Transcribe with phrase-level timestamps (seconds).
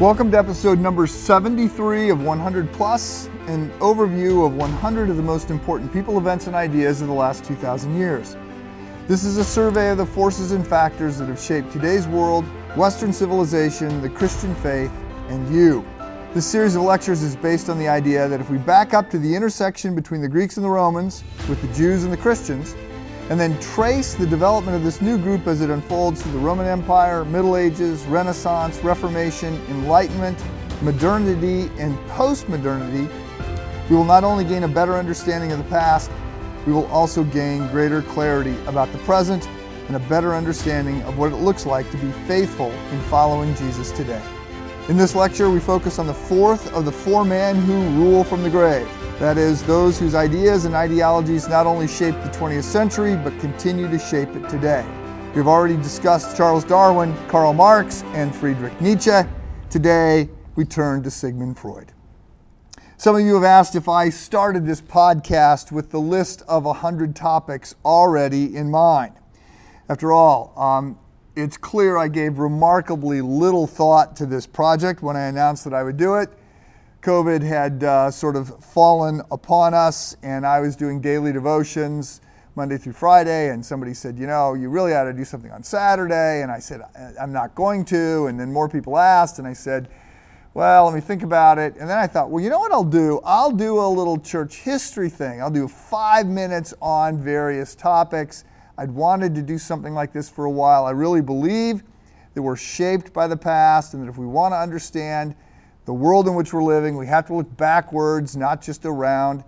[0.00, 5.50] Welcome to episode number 73 of 100 Plus, an overview of 100 of the most
[5.50, 8.36] important people, events, and ideas of the last 2,000 years.
[9.08, 12.44] This is a survey of the forces and factors that have shaped today's world,
[12.76, 14.92] Western civilization, the Christian faith,
[15.30, 15.84] and you.
[16.32, 19.18] This series of lectures is based on the idea that if we back up to
[19.18, 22.76] the intersection between the Greeks and the Romans, with the Jews and the Christians,
[23.30, 26.66] and then trace the development of this new group as it unfolds through the Roman
[26.66, 30.42] Empire, Middle Ages, Renaissance, Reformation, Enlightenment,
[30.82, 33.12] modernity, and post modernity,
[33.90, 36.10] we will not only gain a better understanding of the past,
[36.66, 39.46] we will also gain greater clarity about the present
[39.88, 43.90] and a better understanding of what it looks like to be faithful in following Jesus
[43.92, 44.22] today.
[44.88, 48.42] In this lecture, we focus on the fourth of the four men who rule from
[48.42, 53.16] the grave that is, those whose ideas and ideologies not only shaped the 20th century,
[53.16, 54.86] but continue to shape it today.
[55.34, 59.20] We've already discussed Charles Darwin, Karl Marx, and Friedrich Nietzsche.
[59.70, 61.92] Today, we turn to Sigmund Freud.
[62.96, 67.14] Some of you have asked if I started this podcast with the list of 100
[67.14, 69.14] topics already in mind.
[69.88, 70.98] After all, um,
[71.34, 75.82] it's clear I gave remarkably little thought to this project when I announced that I
[75.82, 76.30] would do it.
[77.08, 82.20] COVID had uh, sort of fallen upon us, and I was doing daily devotions
[82.54, 85.62] Monday through Friday, and somebody said, You know, you really ought to do something on
[85.62, 86.42] Saturday.
[86.42, 86.82] And I said,
[87.18, 88.26] I'm not going to.
[88.26, 89.88] And then more people asked, and I said,
[90.52, 91.76] Well, let me think about it.
[91.76, 93.22] And then I thought, Well, you know what I'll do?
[93.24, 95.40] I'll do a little church history thing.
[95.40, 98.44] I'll do five minutes on various topics.
[98.76, 100.84] I'd wanted to do something like this for a while.
[100.84, 101.84] I really believe
[102.34, 105.34] that we're shaped by the past, and that if we want to understand,
[105.88, 106.98] the world in which we're living.
[106.98, 109.42] We have to look backwards, not just around.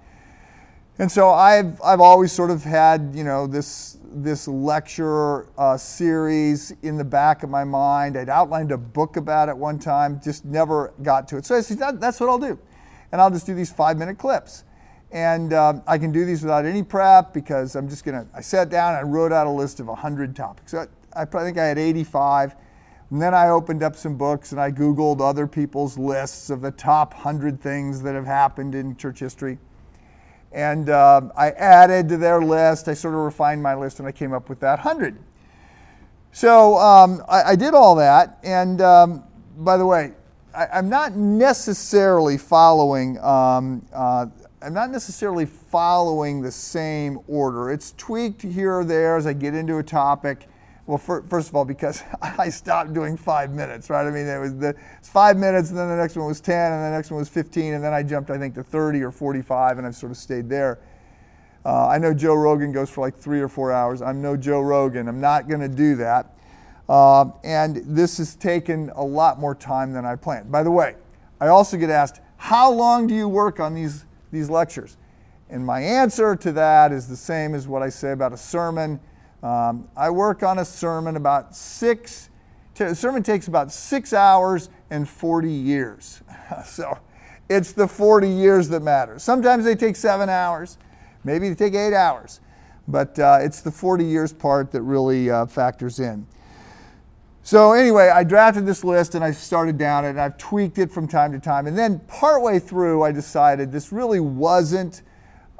[0.98, 6.72] And so I've, I've always sort of had, you know, this, this lecture uh, series
[6.80, 8.16] in the back of my mind.
[8.16, 11.44] I'd outlined a book about it one time, just never got to it.
[11.44, 12.58] So I said, that, that's what I'll do.
[13.12, 14.64] And I'll just do these five minute clips.
[15.10, 18.40] And um, I can do these without any prep because I'm just going to, I
[18.40, 20.72] sat down and I wrote out a list of 100 topics.
[20.72, 22.54] I, I think I had 85.
[23.10, 26.70] And then I opened up some books and I Googled other people's lists of the
[26.70, 29.58] top 100 things that have happened in church history.
[30.52, 34.12] And uh, I added to their list, I sort of refined my list and I
[34.12, 35.18] came up with that 100.
[36.32, 38.38] So um, I, I, did all that.
[38.44, 39.24] And um,
[39.58, 40.12] by the way,
[40.54, 43.18] I, am not necessarily following.
[43.18, 44.26] Um, uh,
[44.62, 47.70] I'm not necessarily following the same order.
[47.70, 50.46] It's tweaked here or there as I get into a topic.
[50.86, 54.06] Well, for, first of all, because I stopped doing five minutes, right?
[54.06, 56.72] I mean, it was the was five minutes, and then the next one was 10,
[56.72, 59.10] and the next one was 15, and then I jumped, I think, to 30 or
[59.10, 60.78] 45, and I've sort of stayed there.
[61.64, 64.00] Uh, I know Joe Rogan goes for like three or four hours.
[64.00, 65.08] I'm no Joe Rogan.
[65.08, 66.34] I'm not going to do that.
[66.88, 70.50] Uh, and this has taken a lot more time than I planned.
[70.50, 70.96] By the way,
[71.40, 74.96] I also get asked, how long do you work on these, these lectures?
[75.50, 78.98] And my answer to that is the same as what I say about a sermon
[79.42, 82.28] um, I work on a sermon about six,
[82.74, 86.22] sermon takes about six hours and 40 years.
[86.66, 86.98] so
[87.48, 89.18] it's the 40 years that matter.
[89.18, 90.78] Sometimes they take seven hours,
[91.24, 92.40] maybe they take eight hours,
[92.86, 96.26] but uh, it's the 40 years part that really uh, factors in.
[97.42, 100.92] So anyway, I drafted this list and I started down it and I've tweaked it
[100.92, 101.66] from time to time.
[101.66, 105.02] And then partway through, I decided this really wasn't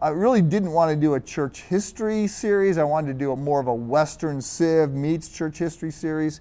[0.03, 2.79] I really didn't want to do a church history series.
[2.79, 6.41] I wanted to do a more of a Western Civ meets church history series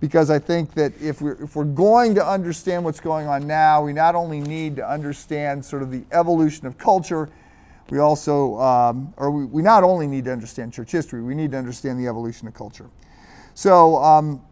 [0.00, 3.82] because I think that if we're, if we're going to understand what's going on now,
[3.82, 7.30] we not only need to understand sort of the evolution of culture,
[7.88, 11.52] we also, um, or we, we not only need to understand church history, we need
[11.52, 12.90] to understand the evolution of culture.
[13.54, 14.42] So, um,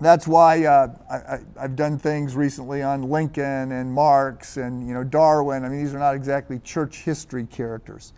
[0.00, 5.04] that's why uh, I, have done things recently on Lincoln and Marx and you know
[5.04, 5.64] Darwin.
[5.64, 8.12] I mean, these are not exactly church history characters.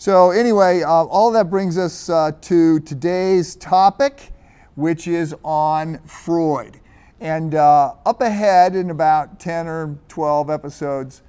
[0.00, 4.32] So anyway, uh, all that brings us uh, to today's topic,
[4.76, 6.78] which is on Freud.
[7.18, 11.22] And uh, up ahead in about 10 or 12 episodes,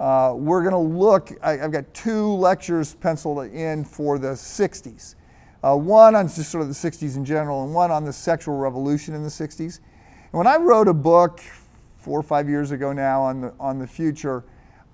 [0.00, 1.32] uh, we're going to look.
[1.42, 5.16] I, I've got two lectures penciled in for the 60s.
[5.64, 8.58] Uh, one on just sort of the 60s in general, and one on the sexual
[8.58, 9.78] revolution in the 60s.
[9.78, 11.40] And when I wrote a book
[11.96, 14.44] four or five years ago now on the, on the future,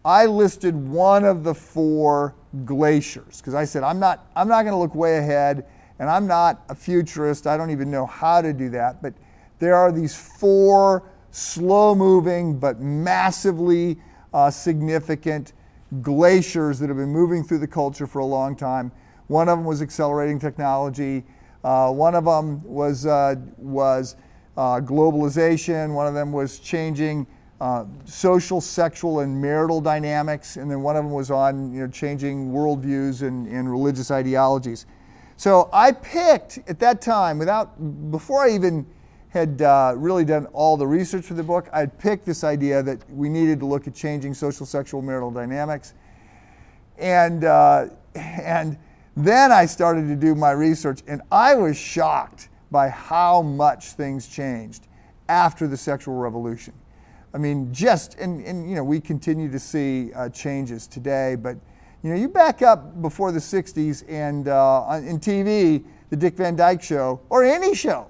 [0.05, 4.72] I listed one of the four glaciers because I said, I'm not, I'm not going
[4.72, 5.67] to look way ahead,
[5.99, 7.49] and I'm not a futurist.
[7.49, 9.02] I don't even know how to do that.
[9.02, 9.14] But
[9.58, 11.02] there are these four
[11.32, 13.99] slow moving but massively
[14.32, 15.52] uh, significant
[16.00, 18.93] glaciers that have been moving through the culture for a long time.
[19.31, 21.25] One of them was accelerating technology.
[21.62, 24.17] Uh, one of them was, uh, was
[24.56, 27.29] uh, globalization, one of them was changing
[27.61, 31.87] uh, social, sexual, and marital dynamics, and then one of them was on you know,
[31.87, 34.87] changing worldviews and, and religious ideologies.
[35.37, 38.85] So I picked at that time, without before I even
[39.29, 43.09] had uh, really done all the research for the book, I picked this idea that
[43.09, 45.94] we needed to look at changing social, sexual, marital dynamics,
[46.99, 48.77] and uh, and
[49.16, 54.28] then I started to do my research, and I was shocked by how much things
[54.28, 54.86] changed
[55.28, 56.74] after the sexual revolution.
[57.32, 61.56] I mean, just, and, and you know, we continue to see uh, changes today, but
[62.02, 66.56] you know, you back up before the 60s and uh, in TV, the Dick Van
[66.56, 68.08] Dyke Show, or any show,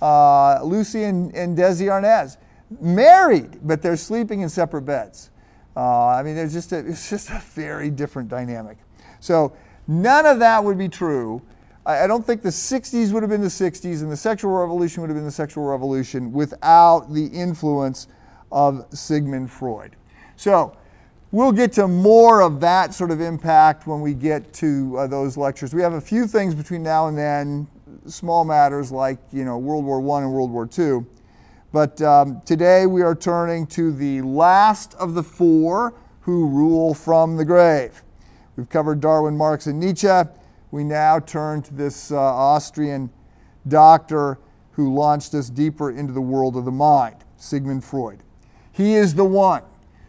[0.00, 2.36] uh, Lucy and, and Desi Arnaz,
[2.80, 5.30] married, but they're sleeping in separate beds.
[5.76, 8.78] Uh, I mean, there's just a, it's just a very different dynamic.
[9.20, 9.54] So
[9.86, 11.42] none of that would be true
[11.86, 15.08] I don't think the 60s would have been the 60s and the sexual revolution would
[15.08, 18.08] have been the sexual revolution without the influence
[18.50, 19.94] of Sigmund Freud.
[20.34, 20.76] So,
[21.30, 25.36] we'll get to more of that sort of impact when we get to uh, those
[25.36, 25.72] lectures.
[25.72, 27.68] We have a few things between now and then,
[28.06, 31.06] small matters like, you know, World War I and World War II.
[31.72, 37.36] But um, today we are turning to the last of the four who rule from
[37.36, 38.02] the grave.
[38.56, 40.08] We've covered Darwin, Marx, and Nietzsche
[40.70, 43.08] we now turn to this uh, Austrian
[43.68, 44.38] doctor
[44.72, 48.22] who launched us deeper into the world of the mind, Sigmund Freud.
[48.72, 49.62] He is the one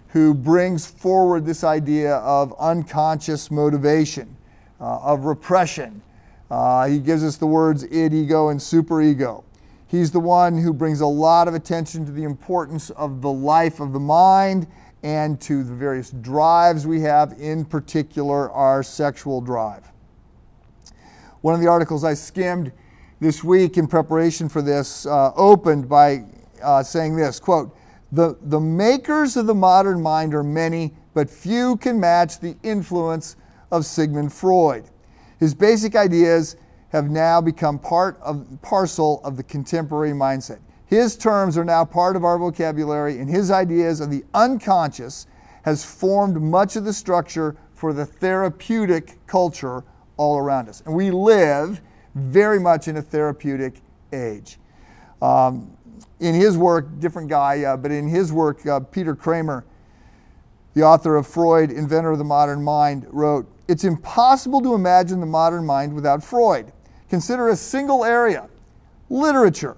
[0.09, 4.35] who brings forward this idea of unconscious motivation,
[4.81, 6.01] uh, of repression.
[6.49, 9.43] Uh, he gives us the words id, ego, and superego.
[9.85, 13.79] He's the one who brings a lot of attention to the importance of the life
[13.79, 14.67] of the mind
[15.03, 19.91] and to the various drives we have, in particular, our sexual drive.
[21.41, 22.71] One of the articles I skimmed
[23.19, 26.25] this week in preparation for this uh, opened by
[26.61, 27.75] uh, saying this quote,
[28.11, 33.35] the, the makers of the modern mind are many, but few can match the influence
[33.71, 34.85] of Sigmund Freud.
[35.39, 36.55] His basic ideas
[36.89, 40.59] have now become part of parcel of the contemporary mindset.
[40.87, 45.27] His terms are now part of our vocabulary, and his ideas of the unconscious
[45.63, 49.83] has formed much of the structure for the therapeutic culture
[50.15, 50.81] all around us.
[50.85, 51.81] And we live
[52.15, 53.81] very much in a therapeutic
[54.13, 54.59] age.
[55.21, 55.75] Um,
[56.19, 59.65] in his work, different guy, uh, but in his work, uh, Peter Kramer,
[60.73, 65.25] the author of Freud, inventor of the modern mind, wrote It's impossible to imagine the
[65.25, 66.71] modern mind without Freud.
[67.09, 68.47] Consider a single area
[69.09, 69.77] literature.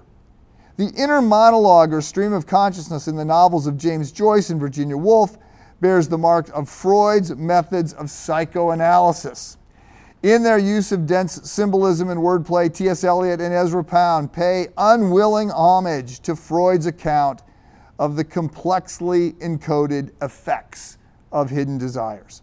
[0.80, 4.96] The inner monologue or stream of consciousness in the novels of James Joyce and Virginia
[4.96, 5.38] Woolf
[5.82, 9.58] bears the mark of Freud's methods of psychoanalysis.
[10.24, 13.04] In their use of dense symbolism and wordplay, T.S.
[13.04, 17.42] Eliot and Ezra Pound pay unwilling homage to Freud's account
[18.00, 20.98] of the complexly encoded effects
[21.34, 22.42] of hidden desires.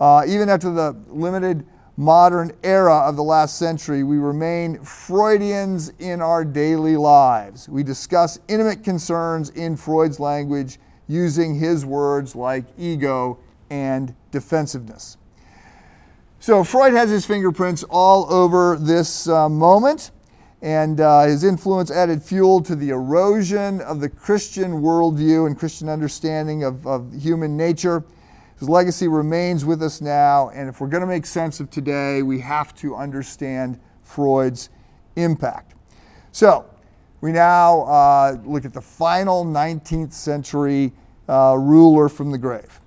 [0.00, 1.64] Uh, even after the limited
[2.02, 7.68] modern era of the last century, we remain Freudians in our daily lives.
[7.68, 13.38] We discuss intimate concerns in Freud's language using his words like ego
[13.70, 15.16] and defensiveness.
[16.40, 20.10] So Freud has his fingerprints all over this uh, moment,
[20.60, 25.88] and uh, his influence added fuel to the erosion of the Christian worldview and Christian
[25.88, 28.04] understanding of, of human nature.
[28.62, 32.22] His legacy remains with us now, and if we're going to make sense of today,
[32.22, 34.70] we have to understand Freud's
[35.16, 35.74] impact.
[36.30, 36.70] So,
[37.20, 40.92] we now uh, look at the final 19th century
[41.28, 42.80] uh, ruler from the grave.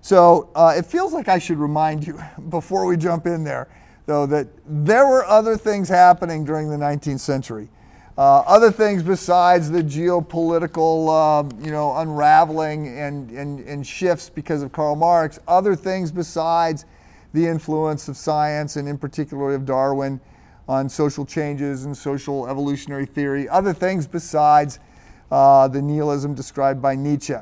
[0.00, 3.68] So uh, it feels like I should remind you before we jump in there,
[4.06, 7.68] though, that there were other things happening during the 19th century.
[8.18, 14.60] Uh, other things besides the geopolitical, um, you know, unraveling and, and, and shifts because
[14.60, 16.84] of Karl Marx, other things besides
[17.32, 20.20] the influence of science and in particular of Darwin
[20.66, 24.80] on social changes and social evolutionary theory, other things besides
[25.30, 27.36] uh, the nihilism described by Nietzsche.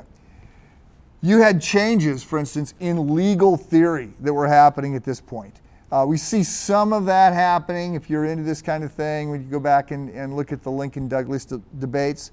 [1.21, 5.59] You had changes, for instance, in legal theory that were happening at this point.
[5.91, 9.29] Uh, we see some of that happening if you're into this kind of thing.
[9.31, 12.31] When you go back and, and look at the Lincoln Douglas de- debates,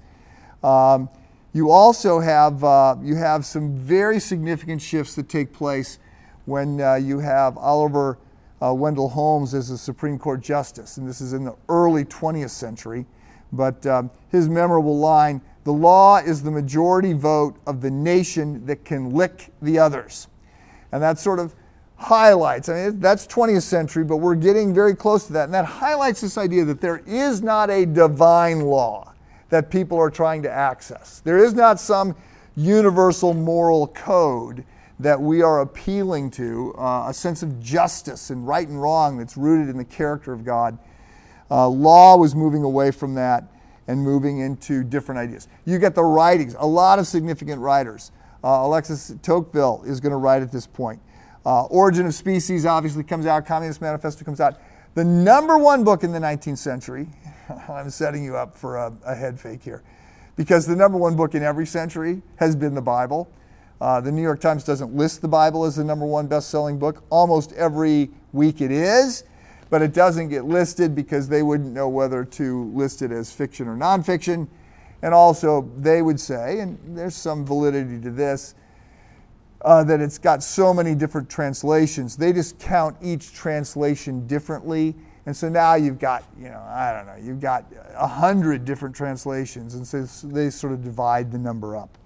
[0.61, 1.07] um,
[1.53, 5.99] you also have uh, you have some very significant shifts that take place
[6.45, 8.17] when uh, you have Oliver
[8.61, 12.49] uh, Wendell Holmes as a Supreme Court justice, and this is in the early 20th
[12.49, 13.05] century.
[13.53, 18.85] But um, his memorable line the law is the majority vote of the nation that
[18.85, 20.27] can lick the others.
[20.91, 21.55] And that sort of
[21.97, 22.69] highlights.
[22.69, 25.45] I mean, that's 20th century, but we're getting very close to that.
[25.45, 29.13] And that highlights this idea that there is not a divine law
[29.49, 31.21] that people are trying to access.
[31.23, 32.15] There is not some
[32.55, 34.65] universal moral code
[34.99, 39.35] that we are appealing to, uh, a sense of justice and right and wrong that's
[39.35, 40.77] rooted in the character of God.
[41.51, 43.43] Uh, law was moving away from that
[43.87, 45.47] and moving into different ideas.
[45.65, 48.11] You get the writings, a lot of significant writers.
[48.43, 50.99] Uh, Alexis Tocqueville is going to write at this point.
[51.45, 54.59] Uh, Origin of Species obviously comes out, Communist Manifesto comes out.
[54.95, 57.07] The number one book in the 19th century,
[57.69, 59.83] I'm setting you up for a, a, head fake here,
[60.35, 63.29] because the number one book in every century has been the Bible.
[63.79, 66.79] Uh, the New York Times doesn't list the Bible as the number one best selling
[66.79, 67.03] book.
[67.09, 69.25] Almost every week it is,
[69.69, 73.67] but it doesn't get listed because they wouldn't know whether to list it as fiction
[73.67, 74.47] or nonfiction.
[75.01, 78.55] And also, they would say, and there's some validity to this,
[79.65, 82.15] uh, that it's got so many different translations.
[82.15, 84.93] They just count each translation differently.
[85.25, 88.95] And so now you've got, you know, I don't know, you've got a hundred different
[88.95, 89.73] translations.
[89.73, 91.97] And so they sort of divide the number up.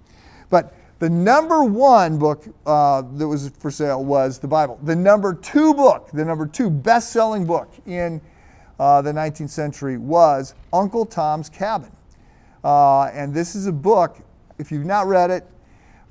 [0.48, 4.80] But the number one book uh, that was for sale was the Bible.
[4.82, 8.22] The number two book, the number two best selling book in
[8.78, 11.92] uh, the 19th century was Uncle Tom's Cabin.
[12.64, 14.18] Uh, and this is a book,
[14.58, 15.46] if you've not read it,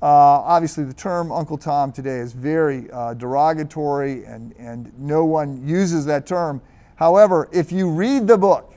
[0.06, 6.06] obviously, the term Uncle Tom today is very uh, derogatory, and, and no one uses
[6.06, 6.62] that term.
[6.96, 8.74] However, if you read the book,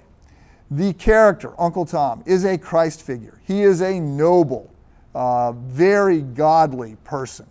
[0.71, 3.39] the character, Uncle Tom, is a Christ figure.
[3.45, 4.73] He is a noble,
[5.13, 7.45] uh, very godly person.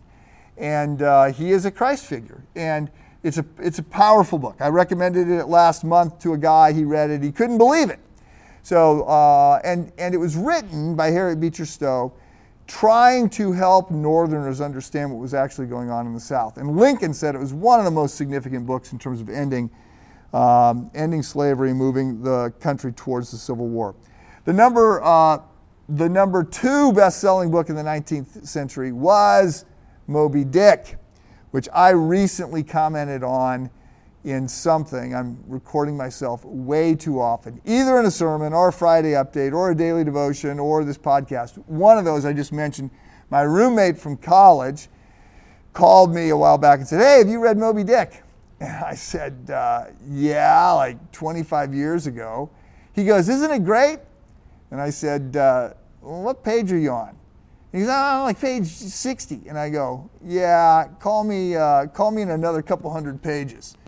[0.57, 2.43] And uh, he is a Christ figure.
[2.57, 2.91] And
[3.23, 4.57] it's a, it's a powerful book.
[4.61, 6.73] I recommended it last month to a guy.
[6.73, 7.23] He read it.
[7.23, 8.01] He couldn't believe it.
[8.63, 12.13] So, uh, and, and it was written by Harriet Beecher Stowe
[12.67, 16.57] trying to help Northerners understand what was actually going on in the South.
[16.57, 19.71] And Lincoln said it was one of the most significant books in terms of ending,
[20.33, 23.95] um, ending slavery, moving the country towards the Civil War.
[24.45, 25.39] The number, uh,
[25.89, 29.65] the number two best-selling book in the 19th century was
[30.07, 30.97] Moby Dick,
[31.51, 33.71] which I recently commented on
[34.25, 35.15] in something.
[35.15, 39.71] I'm recording myself way too often, either in a sermon or a Friday update or
[39.71, 41.57] a daily devotion or this podcast.
[41.67, 42.91] One of those I just mentioned.
[43.31, 44.89] My roommate from college
[45.73, 48.23] called me a while back and said, Hey, have you read Moby Dick?
[48.61, 52.49] And I said, uh, Yeah, like 25 years ago.
[52.93, 53.99] He goes, Isn't it great?
[54.71, 57.17] And I said, uh, What page are you on?
[57.73, 59.45] He goes, oh, like page 60.
[59.49, 63.79] And I go, yeah, call me, uh, call me in another couple hundred pages.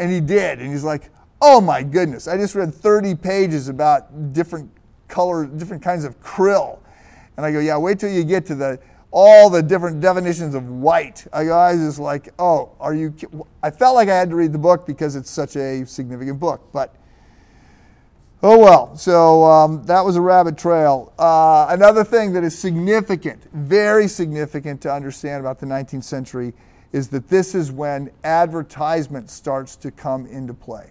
[0.00, 0.58] And he did.
[0.58, 4.70] And he's like, oh my goodness, I just read 30 pages about different
[5.08, 6.78] color, different kinds of krill.
[7.36, 8.80] And I go, yeah, wait till you get to the
[9.12, 11.26] all the different definitions of white.
[11.32, 13.14] I, go, I was just like, oh, are you?
[13.62, 16.68] I felt like I had to read the book because it's such a significant book,
[16.72, 16.94] but
[18.42, 18.96] oh well.
[18.96, 21.12] So um, that was a rabbit trail.
[21.18, 26.54] Uh, another thing that is significant, very significant to understand about the 19th century
[26.92, 30.90] is that this is when advertisement starts to come into play.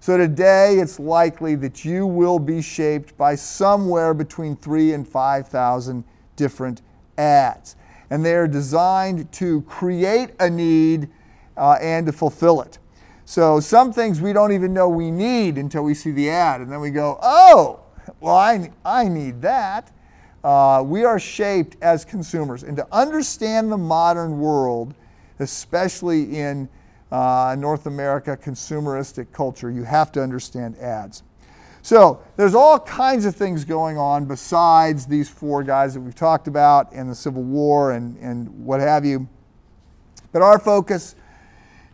[0.00, 6.04] So today it's likely that you will be shaped by somewhere between three and 5,000
[6.36, 6.82] different
[7.16, 7.76] ads.
[8.10, 11.08] And they are designed to create a need
[11.56, 12.78] uh, and to fulfill it.
[13.24, 16.60] So some things we don't even know we need until we see the ad.
[16.60, 17.80] And then we go, oh,
[18.20, 19.90] well, I, I need that.
[20.42, 22.62] Uh, we are shaped as consumers.
[22.62, 24.94] And to understand the modern world,
[25.38, 26.68] especially in
[27.10, 31.22] uh, North America consumeristic culture, you have to understand ads.
[31.82, 36.48] So there's all kinds of things going on besides these four guys that we've talked
[36.48, 39.28] about and the Civil War and, and what have you.
[40.32, 41.14] But our focus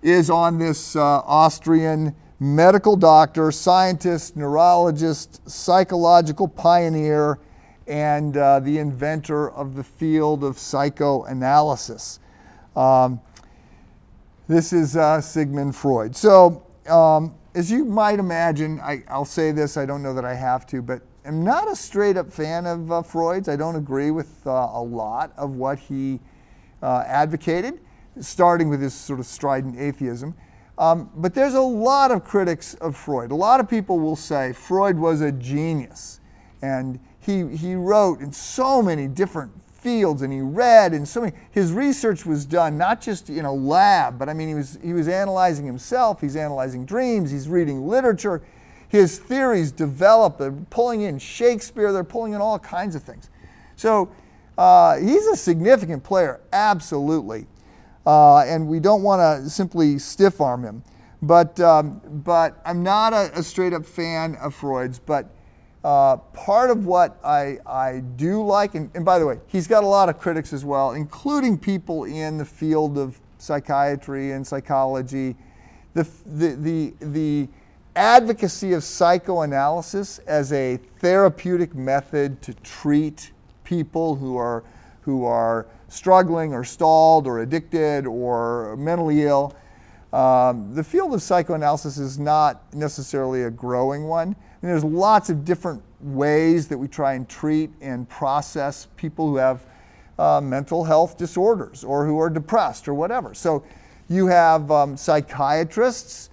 [0.03, 7.39] is on this uh, Austrian medical doctor, scientist, neurologist, psychological pioneer,
[7.87, 12.19] and uh, the inventor of the field of psychoanalysis.
[12.75, 13.21] Um,
[14.47, 16.15] this is uh, Sigmund Freud.
[16.15, 20.35] So, um, as you might imagine, I, will say this, I don't know that I
[20.35, 23.49] have to, but I'm not a straight up fan of uh, Freud's.
[23.49, 26.21] I don't agree with uh, a lot of what he
[26.83, 27.81] uh, advocated,
[28.21, 30.35] starting with his sort of strident atheism.
[30.77, 33.31] Um, but there's a lot of critics of Freud.
[33.31, 36.21] A lot of people will say Freud was a genius.
[36.61, 39.53] And he, he wrote in so many different
[39.85, 43.53] fields and he read and so many his research was done not just in a
[43.53, 47.87] lab but i mean he was he was analyzing himself he's analyzing dreams he's reading
[47.87, 48.43] literature.
[48.89, 53.29] His theories develop they're pulling in shakespeare they're pulling in all kinds of things.
[53.77, 54.11] So
[54.57, 57.47] uh, he's a significant player absolutely.
[58.07, 60.83] Uh, and we don't want to simply stiff arm him.
[61.23, 65.31] But, um, but I'm not a, a, straight up fan of Freud's, but
[65.85, 69.85] uh, part of what I, I do like, and, and by the way, he's got
[69.85, 75.37] a lot of critics as well, including people in the field of psychiatry and psychology.
[75.93, 77.49] The, the, the, the
[77.95, 84.65] advocacy of psychoanalysis as a therapeutic method to treat people who are,
[85.03, 89.55] who are struggling or stalled or addicted or mentally ill.
[90.15, 94.35] Um, the field of psychoanalysis is not necessarily a growing one.
[94.65, 99.67] There's lots of different ways that we try and treat and process people who have
[100.19, 103.35] uh, mental health disorders or who are depressed or whatever.
[103.35, 103.63] So
[104.09, 106.31] you have um, psychiatrists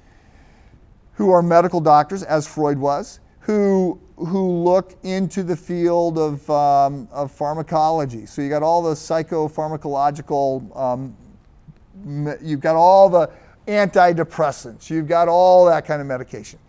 [1.15, 7.09] who are medical doctors, as Freud was, who, who look into the field of, um,
[7.11, 8.25] of pharmacology.
[8.25, 11.17] So you got all the psychopharmacological, um,
[12.41, 13.29] you've got all the
[13.67, 16.59] antidepressants, you've got all that kind of medication.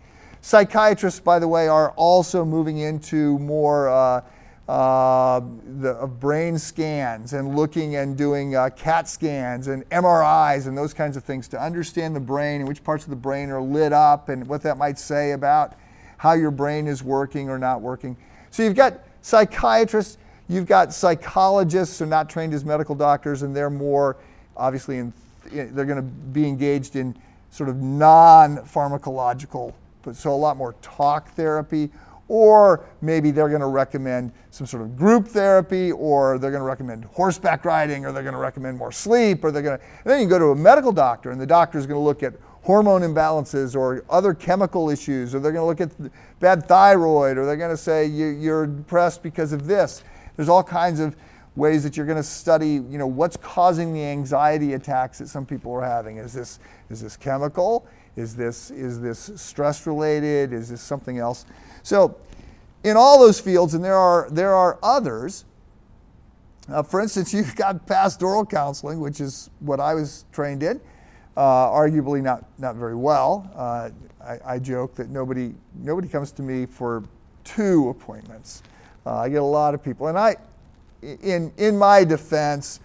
[0.43, 4.21] Psychiatrists, by the way, are also moving into more uh,
[4.67, 5.41] uh,
[5.79, 10.93] the, uh, brain scans and looking and doing uh, CAT scans and MRIs and those
[10.93, 13.93] kinds of things to understand the brain and which parts of the brain are lit
[13.93, 15.75] up and what that might say about
[16.17, 18.17] how your brain is working or not working.
[18.51, 20.17] So you've got psychiatrists,
[20.49, 24.17] you've got psychologists who are not trained as medical doctors and they're more
[24.57, 25.13] obviously in,
[25.45, 27.15] they're going to be engaged in
[27.49, 29.73] sort of non-pharmacological,
[30.11, 31.89] so a lot more talk therapy
[32.27, 36.65] or maybe they're going to recommend some sort of group therapy, or they're going to
[36.65, 39.83] recommend horseback riding, or they're going to recommend more sleep, or they're going to.
[40.05, 42.33] then you go to a medical doctor, and the doctor is going to look at
[42.63, 47.45] hormone imbalances or other chemical issues, or they're going to look at bad thyroid, or
[47.45, 50.03] they're going to say you, are depressed because of this.
[50.37, 51.15] There's all kinds of
[51.55, 55.45] ways that you're going to study, you know, what's causing the anxiety attacks that some
[55.45, 56.17] people are having.
[56.17, 57.85] Is this is this chemical?
[58.15, 60.53] Is this is this stress related?
[60.53, 61.45] Is this something else?
[61.81, 62.15] So,
[62.83, 65.45] in all those fields, and there are, there are others,
[66.69, 70.79] uh, for instance, you've got pastoral counseling, which is what I was trained in,
[71.35, 73.49] uh, arguably not, not very well.
[73.55, 73.89] Uh,
[74.23, 77.03] I, I, joke that nobody, nobody comes to me for
[77.43, 78.63] two appointments.
[79.05, 80.37] Uh, I get a lot of people, and I,
[81.01, 82.79] in, in my defense,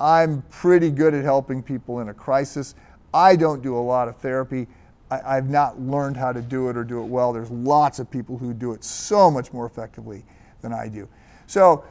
[0.00, 2.74] I'm pretty good at helping people in a crisis.
[3.12, 4.66] I don't do a lot of therapy.
[5.10, 7.32] I, have not learned how to do it or do it well.
[7.32, 10.24] There's lots of people who do it so much more effectively
[10.62, 11.08] than I do.
[11.48, 11.84] So,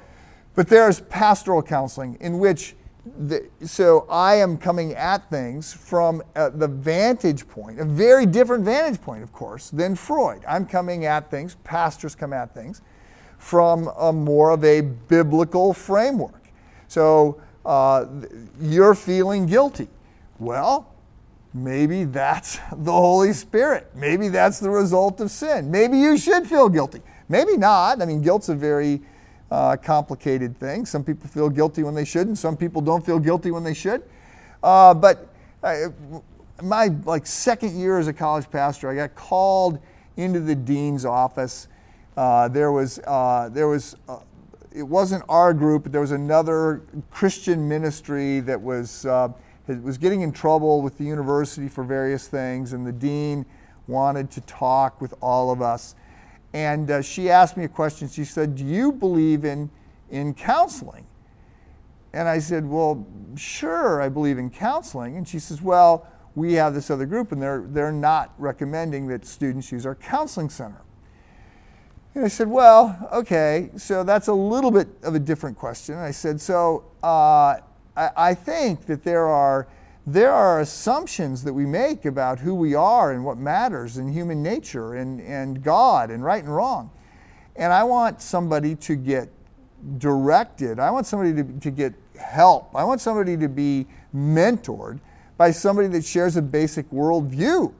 [0.55, 2.75] but there's pastoral counseling in which,
[3.27, 8.63] the, so I am coming at things from uh, the vantage point, a very different
[8.63, 10.41] vantage point, of course, than Freud.
[10.47, 12.81] I'm coming at things, pastors come at things,
[13.37, 16.47] from a more of a biblical framework.
[16.87, 18.05] So uh,
[18.61, 19.89] you're feeling guilty.
[20.39, 20.93] Well,
[21.53, 23.87] Maybe that's the Holy Spirit.
[23.95, 25.71] Maybe that's the result of sin.
[25.71, 27.01] Maybe you should feel guilty.
[27.27, 28.01] Maybe not.
[28.01, 29.01] I mean, guilt's a very
[29.49, 30.85] uh, complicated thing.
[30.85, 32.37] Some people feel guilty when they shouldn't.
[32.37, 34.03] Some people don't feel guilty when they should.
[34.61, 35.27] Uh, but
[35.63, 35.89] uh,
[36.61, 39.79] my like second year as a college pastor, I got called
[40.17, 41.67] into the dean's office.
[42.15, 44.19] Uh, there was uh, there was uh,
[44.71, 49.05] it wasn't our group, but there was another Christian ministry that was
[49.75, 53.45] was getting in trouble with the university for various things, and the dean
[53.87, 55.95] wanted to talk with all of us.
[56.53, 58.09] And uh, she asked me a question.
[58.09, 59.69] She said, Do you believe in,
[60.09, 61.05] in counseling?
[62.13, 63.05] And I said, Well,
[63.35, 65.17] sure, I believe in counseling.
[65.17, 69.25] And she says, Well, we have this other group, and they're, they're not recommending that
[69.25, 70.81] students use our counseling center.
[72.15, 75.95] And I said, Well, okay, so that's a little bit of a different question.
[75.95, 77.57] And I said, So, uh,
[78.15, 79.67] I, think that there are
[80.07, 84.41] there are assumptions that we make about who we are and what matters in human
[84.41, 86.89] nature and, and God and right and wrong.
[87.55, 89.29] And I want somebody to get
[89.97, 90.79] directed.
[90.79, 92.75] I want somebody to, to get help.
[92.75, 93.85] I want somebody to be
[94.15, 94.99] mentored
[95.37, 97.73] by somebody that shares a basic worldview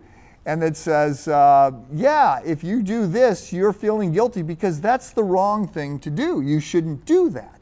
[0.46, 5.24] and that says, uh, yeah, if you do this, you're feeling guilty because that's the
[5.24, 6.42] wrong thing to do.
[6.42, 7.59] You shouldn't do that.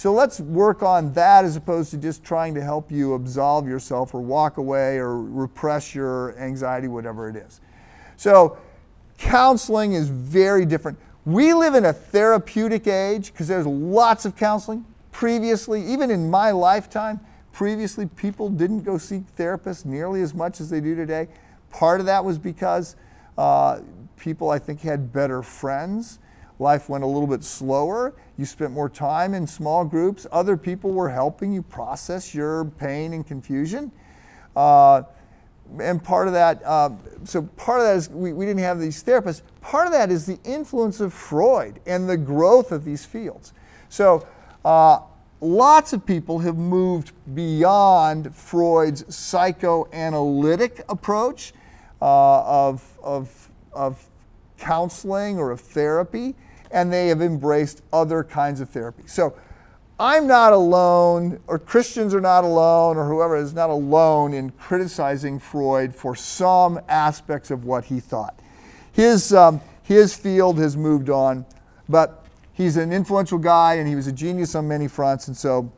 [0.00, 4.14] So let's work on that as opposed to just trying to help you absolve yourself
[4.14, 7.60] or walk away or repress your anxiety, whatever it is.
[8.16, 8.56] So
[9.18, 10.98] counseling is very different.
[11.26, 14.86] We live in a therapeutic age because there's lots of counseling.
[15.12, 17.20] Previously, even in my lifetime,
[17.52, 21.28] previously people didn't go seek therapists nearly as much as they do today.
[21.68, 22.96] Part of that was because
[23.36, 23.80] uh,
[24.16, 26.20] people, I think, had better friends
[26.60, 28.14] life went a little bit slower.
[28.40, 33.12] You spent more time in small groups, other people were helping you process your pain
[33.12, 33.92] and confusion.
[34.56, 35.02] Uh,
[35.78, 36.88] and part of that, uh,
[37.24, 39.42] so part of that is we, we didn't have these therapists.
[39.60, 43.52] Part of that is the influence of Freud and the growth of these fields.
[43.90, 44.26] So
[44.64, 45.00] uh,
[45.42, 51.52] lots of people have moved beyond Freud's psychoanalytic approach
[52.00, 54.08] uh, of, of, of
[54.56, 56.34] counseling or of therapy,
[56.70, 59.04] and they have embraced other kinds of therapy.
[59.06, 59.34] So
[59.98, 65.38] I'm not alone, or Christians are not alone, or whoever is not alone in criticizing
[65.38, 68.38] Freud for some aspects of what he thought.
[68.92, 71.44] His, um, his field has moved on,
[71.88, 75.70] but he's an influential guy and he was a genius on many fronts, and so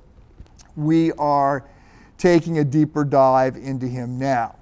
[0.77, 1.65] we are
[2.17, 4.55] taking a deeper dive into him now.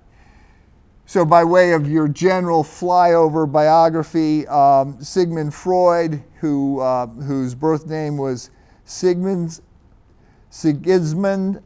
[1.10, 7.88] So, by way of your general flyover biography, um, Sigmund Freud, who, uh, whose birth
[7.88, 8.50] name was
[8.84, 9.60] Sigmund,
[10.50, 11.62] Sigismund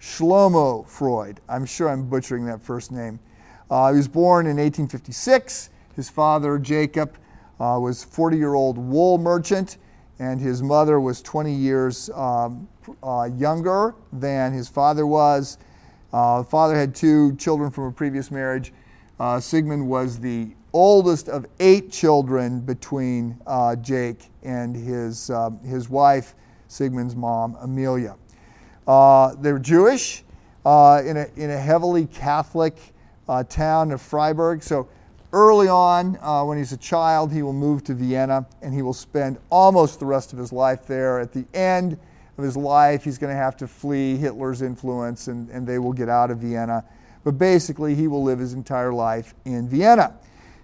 [0.00, 1.40] Shlomo Freud.
[1.48, 3.18] I'm sure I'm butchering that first name.
[3.68, 5.70] Uh, he was born in 1856.
[5.96, 7.16] His father, Jacob,
[7.58, 9.78] uh, was 40 year old wool merchant,
[10.20, 12.68] and his mother was 20 years um,
[13.02, 15.58] uh, younger than his father was.
[16.12, 18.72] Uh, the father had two children from a previous marriage.
[19.20, 25.30] Uh, Sigmund was the oldest of eight children between uh, Jake and his,
[25.64, 26.34] his wife.
[26.68, 28.16] Sigmund's mom, Amelia.
[28.86, 30.24] Uh, they were Jewish
[30.64, 32.76] uh, in, a, in a heavily Catholic
[33.28, 34.62] uh, town of Freiberg.
[34.62, 34.88] So
[35.32, 38.94] early on, uh, when he's a child, he will move to Vienna and he will
[38.94, 41.20] spend almost the rest of his life there.
[41.20, 41.98] At the end
[42.36, 45.92] of his life, he's going to have to flee Hitler's influence and, and they will
[45.92, 46.84] get out of Vienna.
[47.24, 50.14] But basically, he will live his entire life in Vienna.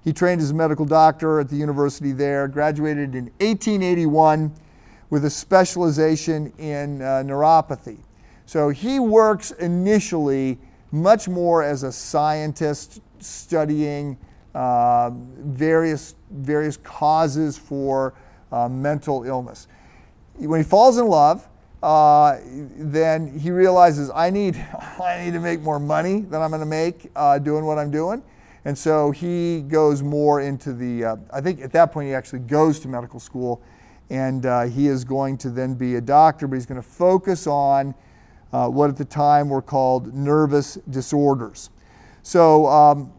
[0.05, 4.53] He trained as a medical doctor at the university there, graduated in 1881
[5.11, 7.99] with a specialization in uh, neuropathy.
[8.47, 10.59] So he works initially
[10.93, 14.17] much more as a scientist studying
[14.55, 18.15] uh, various, various causes for
[18.51, 19.69] uh, mental illness.
[20.35, 21.47] When he falls in love,
[21.83, 24.57] uh, then he realizes I need,
[25.01, 27.91] I need to make more money than I'm going to make uh, doing what I'm
[27.91, 28.23] doing.
[28.65, 32.41] And so he goes more into the, uh, I think at that point he actually
[32.41, 33.63] goes to medical school
[34.11, 37.47] and uh, he is going to then be a doctor, but he's going to focus
[37.47, 37.95] on
[38.53, 41.71] uh, what at the time were called nervous disorders.
[42.23, 43.13] So um,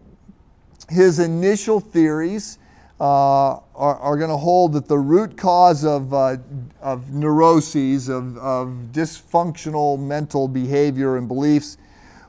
[0.89, 2.60] his initial theories
[3.01, 6.37] uh, are, are going to hold that the root cause of, uh,
[6.81, 11.79] of neuroses, of, of dysfunctional mental behavior and beliefs,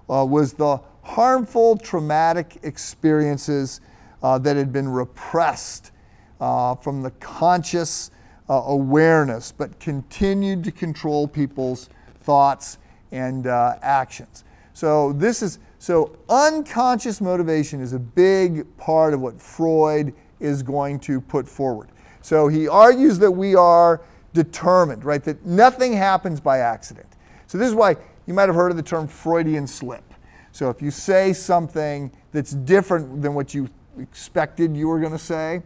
[0.08, 3.82] uh, was the harmful traumatic experiences
[4.22, 5.90] uh, that had been repressed
[6.38, 8.10] from the conscious
[8.48, 12.78] uh, awareness, but continued to control people's thoughts
[13.10, 14.44] and uh, actions.
[14.72, 20.98] So this is so unconscious motivation is a big part of what Freud is going
[21.00, 21.88] to put forward.
[22.20, 24.00] So he argues that we are
[24.32, 25.22] determined, right?
[25.22, 27.08] That nothing happens by accident.
[27.46, 30.04] So this is why you might have heard of the term Freudian slip.
[30.52, 35.18] So if you say something that's different than what you expected you were going to
[35.18, 35.62] say,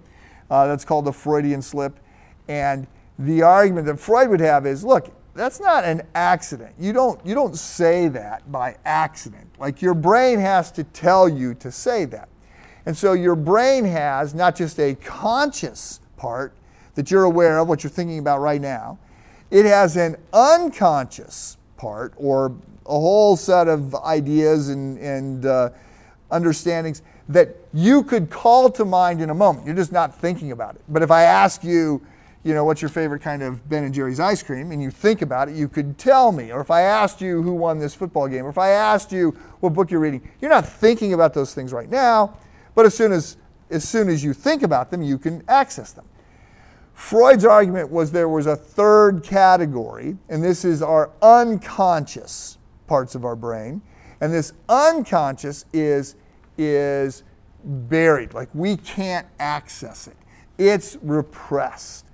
[0.51, 1.99] uh, that's called the Freudian slip.
[2.49, 2.87] And
[3.19, 6.75] the argument that Freud would have is look, that's not an accident.
[6.79, 9.49] You don't, you don't say that by accident.
[9.59, 12.29] Like your brain has to tell you to say that.
[12.87, 16.55] And so your brain has not just a conscious part
[16.95, 18.99] that you're aware of, what you're thinking about right now,
[19.51, 22.55] it has an unconscious part or
[22.87, 25.71] a whole set of ideas and, and uh,
[26.31, 29.67] understandings that you could call to mind in a moment.
[29.67, 30.83] You're just not thinking about it.
[30.89, 32.01] But if I ask you,
[32.45, 35.23] you know, what's your favorite kind of Ben and Jerry's ice cream, and you think
[35.23, 36.53] about it, you could tell me.
[36.53, 39.31] Or if I asked you who won this football game, or if I asked you
[39.59, 42.37] what book you're reading, you're not thinking about those things right now,
[42.77, 43.37] but as soon as,
[43.71, 46.07] as soon as you think about them, you can access them.
[46.95, 53.25] Freud's argument was there was a third category, and this is our unconscious parts of
[53.25, 53.83] our brain.
[54.21, 56.15] And this unconscious is,
[56.57, 57.25] is
[57.65, 60.17] buried, like we can't access it.
[60.57, 62.07] It's repressed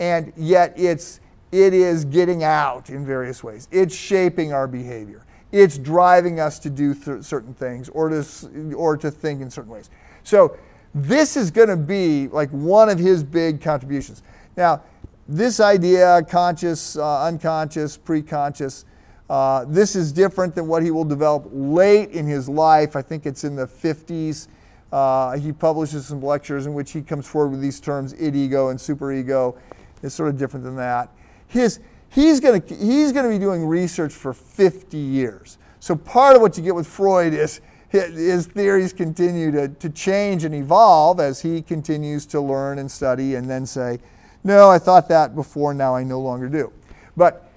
[0.00, 3.68] and yet it's it is getting out in various ways.
[3.70, 5.24] It's shaping our behavior.
[5.50, 9.70] It's driving us to do th- certain things or to or to think in certain
[9.70, 9.90] ways.
[10.22, 10.56] So
[10.94, 14.22] this is going to be like one of his big contributions.
[14.56, 14.82] Now,
[15.28, 18.84] this idea, conscious, uh, unconscious, pre-conscious,
[19.28, 22.96] uh, this is different than what he will develop late in his life.
[22.96, 24.48] I think it's in the 50s.
[24.90, 28.68] Uh, he publishes some lectures in which he comes forward with these terms id ego
[28.68, 29.56] and superego.
[30.02, 31.10] It's sort of different than that.
[31.48, 35.58] his, he's going to he's going to be doing research for 50 years.
[35.80, 40.44] So part of what you get with Freud is his theories continue to, to change
[40.44, 43.98] and evolve as he continues to learn and study and then say,
[44.44, 46.70] no, I thought that before, now I no longer do.
[47.16, 47.50] But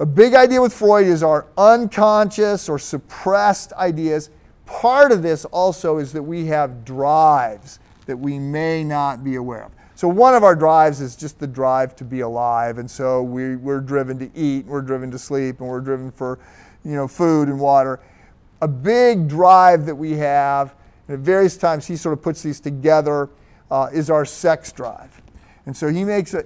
[0.00, 4.30] a big idea with Freud is our unconscious or suppressed ideas.
[4.66, 9.64] Part of this also is that we have drives that we may not be aware
[9.64, 9.72] of.
[9.98, 13.56] So one of our drives is just the drive to be alive, and so we,
[13.56, 16.38] we're driven to eat, we're driven to sleep, and we're driven for,
[16.84, 17.98] you know, food and water.
[18.62, 20.76] A big drive that we have,
[21.08, 23.28] and at various times he sort of puts these together,
[23.72, 25.20] uh, is our sex drive.
[25.66, 26.44] And so he makes a,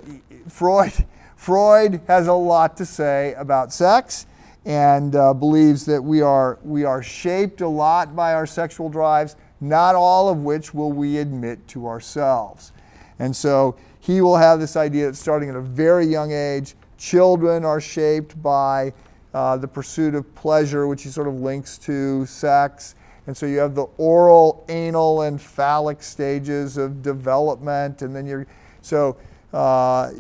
[0.49, 1.05] Freud,
[1.37, 4.25] Freud has a lot to say about sex
[4.65, 9.37] and uh, believes that we are, we are shaped a lot by our sexual drives,
[9.61, 12.73] not all of which will we admit to ourselves.
[13.19, 17.65] And so he will have this idea that starting at a very young age, children
[17.65, 18.93] are shaped by
[19.35, 22.95] uh, the pursuit of pleasure, which he sort of links to sex.
[23.27, 28.03] And so you have the oral, anal, and phallic stages of development.
[28.03, 28.47] And then you're,
[28.81, 29.17] so
[29.53, 30.11] uh,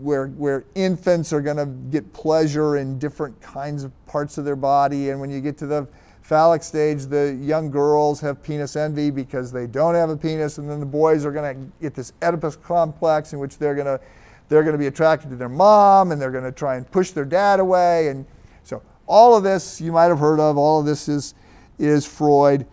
[0.00, 4.56] where, where infants are going to get pleasure in different kinds of parts of their
[4.56, 5.10] body.
[5.10, 5.86] And when you get to the
[6.22, 10.70] phallic stage, the young girls have penis envy because they don't have a penis, and
[10.70, 14.00] then the boys are going to get this Oedipus complex in which they're going to
[14.48, 17.12] they're going to be attracted to their mom and they're going to try and push
[17.12, 18.08] their dad away.
[18.08, 18.26] And
[18.64, 20.58] so all of this you might have heard of.
[20.58, 21.34] All of this is
[21.78, 22.66] is Freud.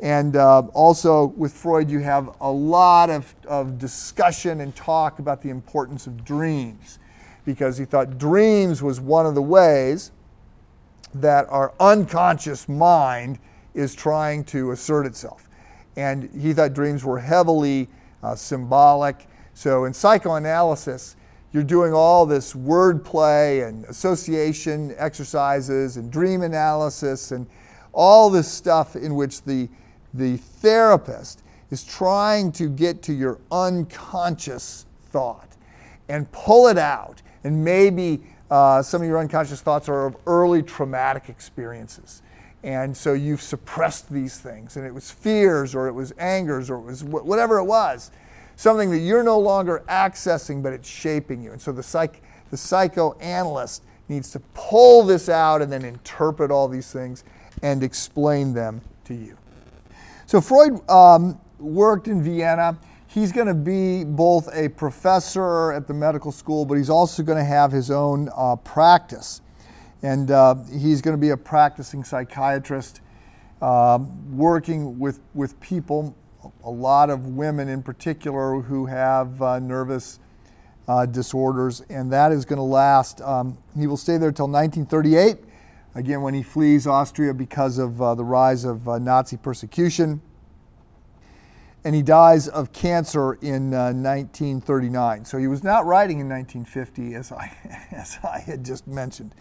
[0.00, 5.42] And uh, also with Freud, you have a lot of, of discussion and talk about
[5.42, 6.98] the importance of dreams
[7.44, 10.12] because he thought dreams was one of the ways
[11.14, 13.38] that our unconscious mind
[13.74, 15.48] is trying to assert itself.
[15.96, 17.88] And he thought dreams were heavily
[18.22, 19.26] uh, symbolic.
[19.54, 21.16] So in psychoanalysis,
[21.52, 27.46] you're doing all this wordplay and association exercises and dream analysis and
[27.92, 29.68] all this stuff in which the,
[30.12, 35.48] the therapist is trying to get to your unconscious thought
[36.08, 40.62] and pull it out and maybe uh, some of your unconscious thoughts are of early
[40.62, 42.22] traumatic experiences.
[42.62, 46.76] And so you've suppressed these things, and it was fears, or it was angers, or
[46.78, 48.10] it was whatever it was,
[48.56, 51.52] something that you're no longer accessing, but it's shaping you.
[51.52, 56.66] And so the, psych, the psychoanalyst needs to pull this out and then interpret all
[56.66, 57.24] these things
[57.62, 59.36] and explain them to you.
[60.26, 62.76] So Freud um, worked in Vienna
[63.16, 67.38] he's going to be both a professor at the medical school, but he's also going
[67.38, 69.40] to have his own uh, practice.
[70.02, 73.00] And uh, he's going to be a practicing psychiatrist,
[73.62, 73.98] uh,
[74.30, 76.14] working with, with people,
[76.62, 80.20] a lot of women in particular, who have uh, nervous
[80.86, 81.80] uh, disorders.
[81.88, 85.38] And that is going to last, um, he will stay there until 1938,
[85.94, 90.20] again, when he flees Austria because of uh, the rise of Nazi persecution
[91.84, 95.24] and he dies of cancer in uh, 1939.
[95.24, 97.56] So he was not writing in 1950, as I,
[97.92, 99.34] as I had just mentioned.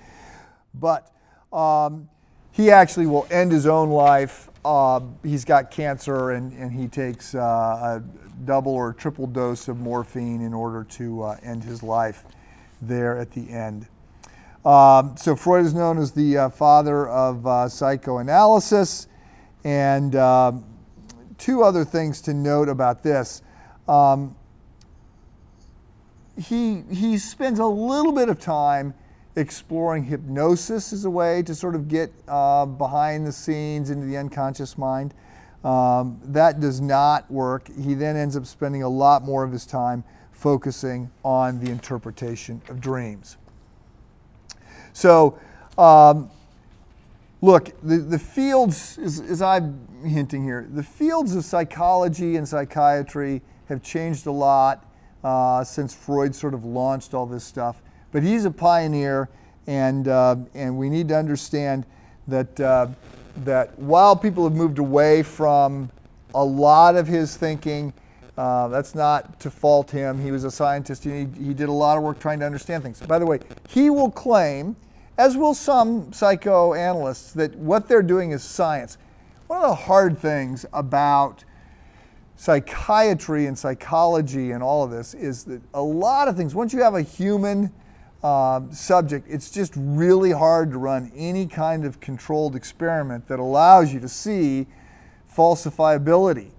[0.74, 1.12] But
[1.52, 2.10] um,
[2.52, 4.50] he actually will end his own life.
[4.64, 8.04] Uh, he's got cancer, and, and he takes uh, a
[8.46, 12.24] double or triple dose of morphine in order to uh, end his life
[12.82, 13.88] there at the end.
[14.66, 19.08] Um, so Freud is known as the uh, father of uh, psychoanalysis,
[19.64, 20.66] and um,
[21.38, 23.42] two other things to note about this.
[23.88, 24.36] Um,
[26.38, 28.94] he, he spends a little bit of time
[29.36, 34.18] exploring hypnosis as a way to sort of get uh, behind the scenes into the
[34.18, 35.14] unconscious mind.
[35.64, 37.70] Um, that does not work.
[37.76, 42.62] He then ends up spending a lot more of his time focusing on the interpretation
[42.70, 43.38] of dreams.
[44.94, 45.40] So,
[45.78, 46.30] um,
[47.46, 53.42] look, the, the fields, as, as I'm hinting here, the fields of psychology and psychiatry
[53.70, 54.86] have changed a lot
[55.24, 57.82] uh, since Freud sort of launched all this stuff.
[58.12, 59.30] But he's a pioneer,
[59.68, 61.86] and, uh, and we need to understand
[62.28, 62.88] that, uh,
[63.44, 65.92] that while people have moved away from
[66.34, 67.94] a lot of his thinking,
[68.38, 70.20] uh, that's not to fault him.
[70.20, 71.04] He was a scientist.
[71.04, 73.00] He, he did a lot of work trying to understand things.
[73.02, 74.76] By the way, he will claim
[75.18, 78.98] as will some psychoanalysts, that what they're doing is science.
[79.48, 81.44] One of the hard things about
[82.36, 86.82] psychiatry and psychology and all of this is that a lot of things, once you
[86.82, 87.72] have a human
[88.24, 93.94] uh, subject, it's just really hard to run any kind of controlled experiment that allows
[93.94, 94.68] you to see
[95.34, 96.50] falsifiability.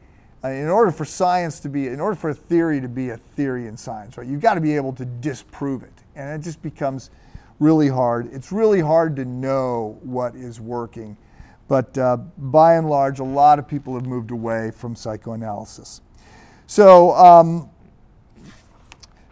[0.47, 3.17] uh, in order for science to be, in order for a theory to be a
[3.17, 5.93] theory in science, right, you've got to be able to disprove it.
[6.15, 7.11] And it just becomes
[7.59, 8.33] really hard.
[8.33, 11.17] It's really hard to know what is working.
[11.69, 16.01] But uh, by and large, a lot of people have moved away from psychoanalysis.
[16.67, 17.71] So, um,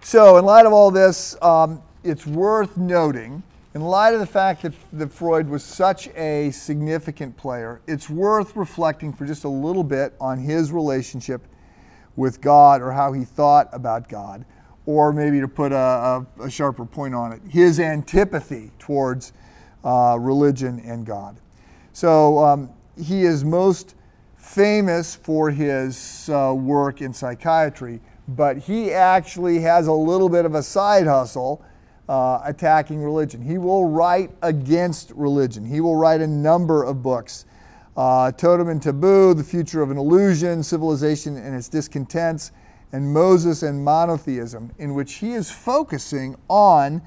[0.01, 3.43] so in light of all this, um, it's worth noting,
[3.75, 8.57] in light of the fact that, that Freud was such a significant player, it's worth
[8.57, 11.43] reflecting for just a little bit on his relationship
[12.17, 14.45] with God or how he thought about God
[14.87, 19.33] or maybe to put a, a, a sharper point on it, his antipathy towards
[19.85, 21.37] uh, religion and God.
[21.93, 22.71] So um,
[23.01, 23.95] he is most
[24.37, 30.55] famous for his uh, work in psychiatry, but he actually has a little bit of
[30.55, 31.65] a side hustle
[32.09, 33.41] uh, attacking religion.
[33.41, 35.65] He will write against religion.
[35.65, 37.47] He will write a number of books.
[37.97, 42.51] Uh, Totem and Taboo, The Future of an Illusion, Civilization and Its Discontents,
[42.95, 47.03] and Moses and monotheism, in which he is focusing on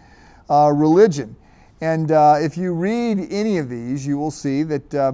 [0.49, 1.33] uh, religion.
[1.79, 5.13] And uh, if you read any of these, you will see that, uh,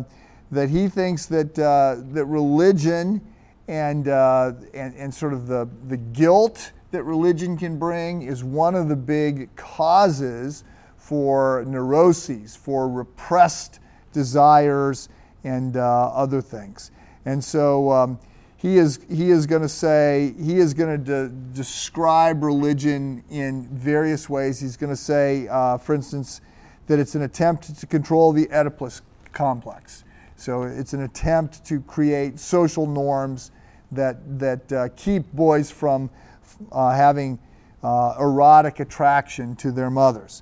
[0.49, 3.21] that he thinks that, uh, that religion
[3.67, 8.73] and, uh, and, and sort of the, the guilt that religion can bring is one
[8.73, 10.63] of the big causes
[10.97, 13.79] for neuroses, for repressed
[14.12, 15.07] desires,
[15.43, 16.89] and uh, other things.
[17.25, 18.19] And so, um,
[18.63, 23.67] he is, he is going to say, he is going to de- describe religion in
[23.67, 24.58] various ways.
[24.58, 26.39] He's going to say, uh, for instance,
[26.88, 29.02] that it's an attempt to control the Oedipus
[29.34, 30.06] complex.
[30.38, 33.52] So it's an attempt to create social norms
[33.91, 36.10] that, that uh, keep boys from
[36.71, 37.39] uh, having
[37.84, 40.41] uh, erotic attraction to their mothers.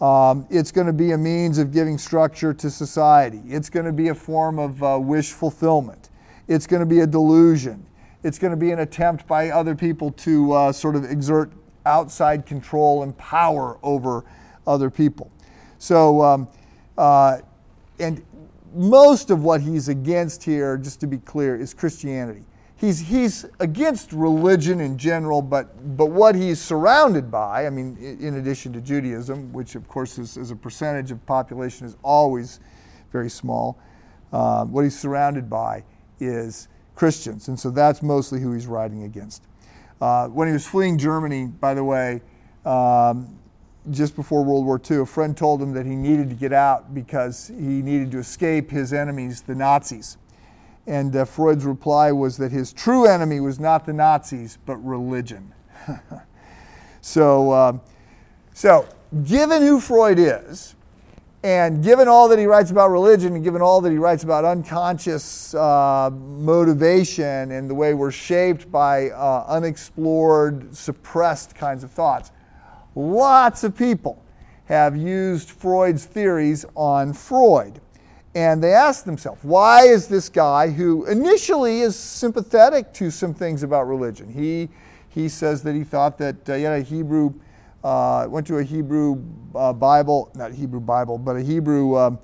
[0.00, 3.42] Um, it's going to be a means of giving structure to society.
[3.46, 5.99] It's going to be a form of uh, wish fulfillment
[6.50, 7.86] it's going to be a delusion.
[8.24, 11.52] It's going to be an attempt by other people to uh, sort of exert
[11.86, 14.24] outside control and power over
[14.66, 15.30] other people.
[15.78, 16.48] So, um,
[16.98, 17.38] uh,
[18.00, 18.22] and
[18.74, 22.42] most of what he's against here, just to be clear, is Christianity.
[22.74, 28.36] He's, he's against religion in general, but, but what he's surrounded by, I mean, in
[28.36, 32.58] addition to Judaism, which of course is, as a percentage of population is always
[33.12, 33.78] very small,
[34.32, 35.84] uh, what he's surrounded by
[36.20, 37.48] is Christians.
[37.48, 39.42] And so that's mostly who he's writing against.
[40.00, 42.20] Uh, when he was fleeing Germany, by the way,
[42.64, 43.38] um,
[43.90, 46.94] just before World War II, a friend told him that he needed to get out
[46.94, 50.18] because he needed to escape his enemies, the Nazis.
[50.86, 55.52] And uh, Freud's reply was that his true enemy was not the Nazis, but religion.
[57.00, 57.80] so, um,
[58.54, 58.86] so,
[59.24, 60.74] given who Freud is,
[61.42, 64.44] and given all that he writes about religion, and given all that he writes about
[64.44, 72.30] unconscious uh, motivation and the way we're shaped by uh, unexplored, suppressed kinds of thoughts,
[72.94, 74.22] lots of people
[74.66, 77.80] have used Freud's theories on Freud.
[78.34, 83.64] And they ask themselves, why is this guy who initially is sympathetic to some things
[83.64, 84.32] about religion?
[84.32, 84.68] He,
[85.08, 87.34] he says that he thought that uh, he had a Hebrew
[87.84, 89.22] uh, went to a Hebrew
[89.54, 92.18] uh, Bible, not Hebrew Bible, but a Hebrew um,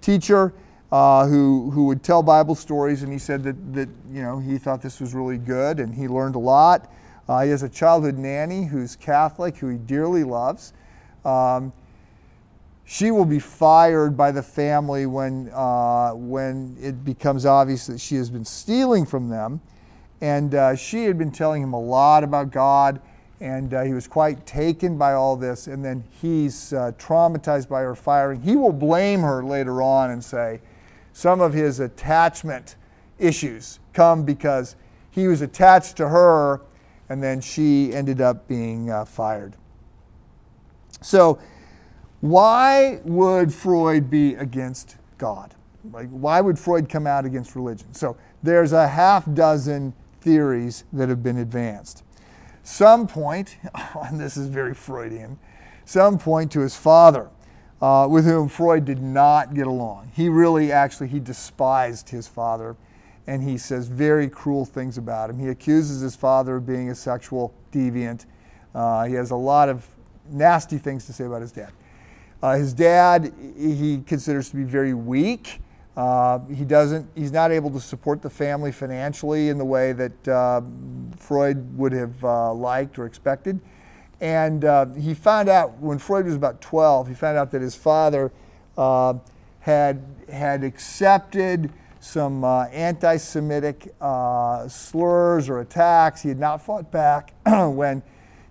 [0.00, 0.54] teacher
[0.92, 4.58] uh, who, who would tell Bible stories, and he said that, that you know, he
[4.58, 6.92] thought this was really good and he learned a lot.
[7.28, 10.72] Uh, he has a childhood nanny who's Catholic, who he dearly loves.
[11.24, 11.72] Um,
[12.84, 18.16] she will be fired by the family when, uh, when it becomes obvious that she
[18.16, 19.60] has been stealing from them.
[20.20, 23.00] And uh, she had been telling him a lot about God
[23.40, 25.66] and uh, he was quite taken by all this.
[25.66, 28.42] And then he's uh, traumatized by her firing.
[28.42, 30.60] He will blame her later on and say
[31.12, 32.76] some of his attachment
[33.18, 34.76] issues come because
[35.10, 36.60] he was attached to her
[37.08, 39.56] and then she ended up being uh, fired.
[41.00, 41.40] So,
[42.20, 45.54] why would Freud be against God?
[45.90, 47.92] Like, why would Freud come out against religion?
[47.94, 52.04] So, there's a half dozen theories that have been advanced
[52.62, 53.56] some point,
[53.94, 55.38] and this is very Freudian,
[55.84, 57.28] some point to his father,
[57.80, 60.12] uh, with whom Freud did not get along.
[60.14, 62.76] He really, actually, he despised his father,
[63.26, 65.38] and he says very cruel things about him.
[65.38, 68.26] He accuses his father of being a sexual deviant.
[68.74, 69.86] Uh, he has a lot of
[70.28, 71.72] nasty things to say about his dad.
[72.42, 75.60] Uh, his dad, he considers to be very weak.
[76.00, 80.28] Uh, he doesn't, he's not able to support the family financially in the way that
[80.28, 80.62] uh,
[81.18, 83.60] Freud would have uh, liked or expected.
[84.18, 87.74] And uh, he found out when Freud was about 12, he found out that his
[87.74, 88.32] father
[88.78, 89.12] uh,
[89.58, 91.70] had, had accepted
[92.00, 96.22] some anti Semitic uh, slurs or attacks.
[96.22, 98.02] He had not fought back when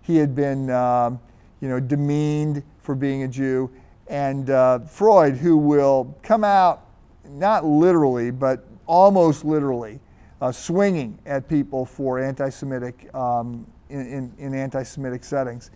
[0.04, 1.20] he had been um,
[1.62, 3.72] you know, demeaned for being a Jew.
[4.06, 4.46] And
[4.88, 6.86] Freud, who will come out,
[7.30, 10.00] not literally, but almost literally,
[10.42, 15.72] uh, swinging at people for anti Semitic, um, in, in, in anti Semitic settings.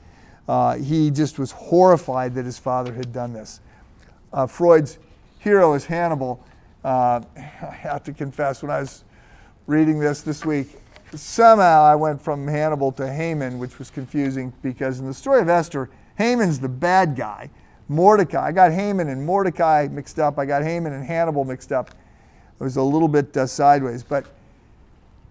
[0.48, 3.62] Uh, he just was horrified that his father had done this.
[4.32, 5.00] Uh, Freud's
[5.40, 6.44] hero is Hannibal.
[6.84, 9.04] Uh, I have to confess, when I was
[9.68, 10.76] reading this this week,
[11.16, 15.50] somehow I went from Hannibal to Haman, which was confusing because in the story of
[15.50, 17.50] Esther, Haman's the bad guy.
[17.94, 20.40] Mordecai, I got Haman and Mordecai mixed up.
[20.40, 21.90] I got Haman and Hannibal mixed up.
[21.90, 24.04] It was a little bit uh, sideways.
[24.04, 24.26] But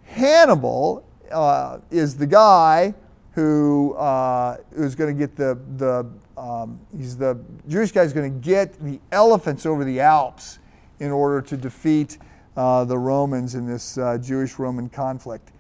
[0.05, 2.95] Hannibal uh, is the guy
[3.33, 7.39] who uh, who's going to get the the um, he's the
[7.69, 10.59] Jewish guy is going to get the elephants over the Alps
[11.01, 12.19] in order to defeat
[12.57, 15.51] uh, the Romans in this uh, Jewish Roman conflict.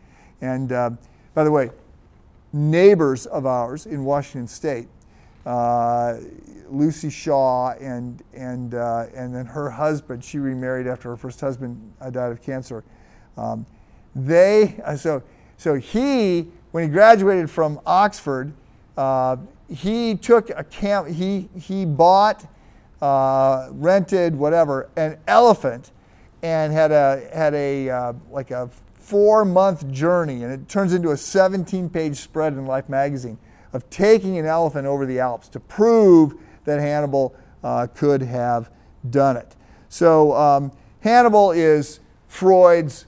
[0.40, 0.90] And uh,
[1.34, 1.70] by the way,
[2.52, 4.88] neighbors of ours in Washington State,
[5.46, 6.18] uh,
[6.70, 11.92] Luci Shaw and and uh, and then her husband, she remarried after her first husband
[12.00, 12.84] died of cancer.
[13.36, 13.66] Um,
[14.14, 15.22] they so
[15.56, 18.52] so he when he graduated from Oxford,
[18.96, 19.36] uh,
[19.68, 22.44] he took a camp, he, he bought,
[23.00, 25.92] uh, rented, whatever, an elephant
[26.42, 30.42] and had a, had a uh, like a four month journey.
[30.44, 33.38] And it turns into a 17 page spread in Life magazine
[33.72, 36.34] of taking an elephant over the Alps to prove
[36.64, 38.70] that Hannibal uh, could have
[39.10, 39.56] done it.
[39.88, 43.06] So um, Hannibal is Freud's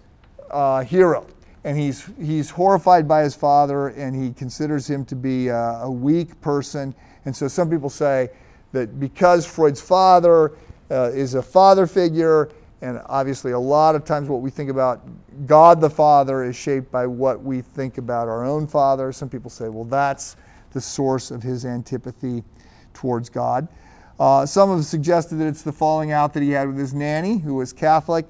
[0.50, 1.26] uh, hero
[1.64, 5.90] and he's, he's horrified by his father and he considers him to be a, a,
[5.90, 6.94] weak person.
[7.24, 8.28] And so some people say
[8.72, 10.52] that because Freud's father
[10.90, 12.50] uh, is a father figure,
[12.82, 15.00] and obviously a lot of times what we think about
[15.46, 19.10] God the Father is shaped by what we think about our own father.
[19.10, 20.36] Some people say, well, that's
[20.72, 22.44] the source of his antipathy
[22.94, 23.68] towards God.
[24.18, 27.38] Uh, some have suggested that it's the falling out that he had with his nanny,
[27.38, 28.28] who was Catholic.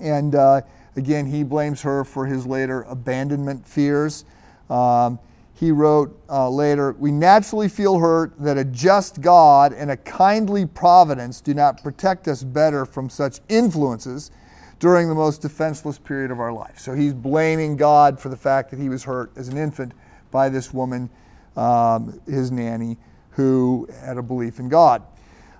[0.00, 0.60] And uh,
[0.96, 4.24] Again, he blames her for his later abandonment fears.
[4.70, 5.18] Um,
[5.54, 10.66] he wrote uh, later, We naturally feel hurt that a just God and a kindly
[10.66, 14.30] providence do not protect us better from such influences
[14.78, 16.78] during the most defenseless period of our life.
[16.78, 19.92] So he's blaming God for the fact that he was hurt as an infant
[20.30, 21.08] by this woman,
[21.56, 22.98] um, his nanny,
[23.34, 25.02] who had a belief in God.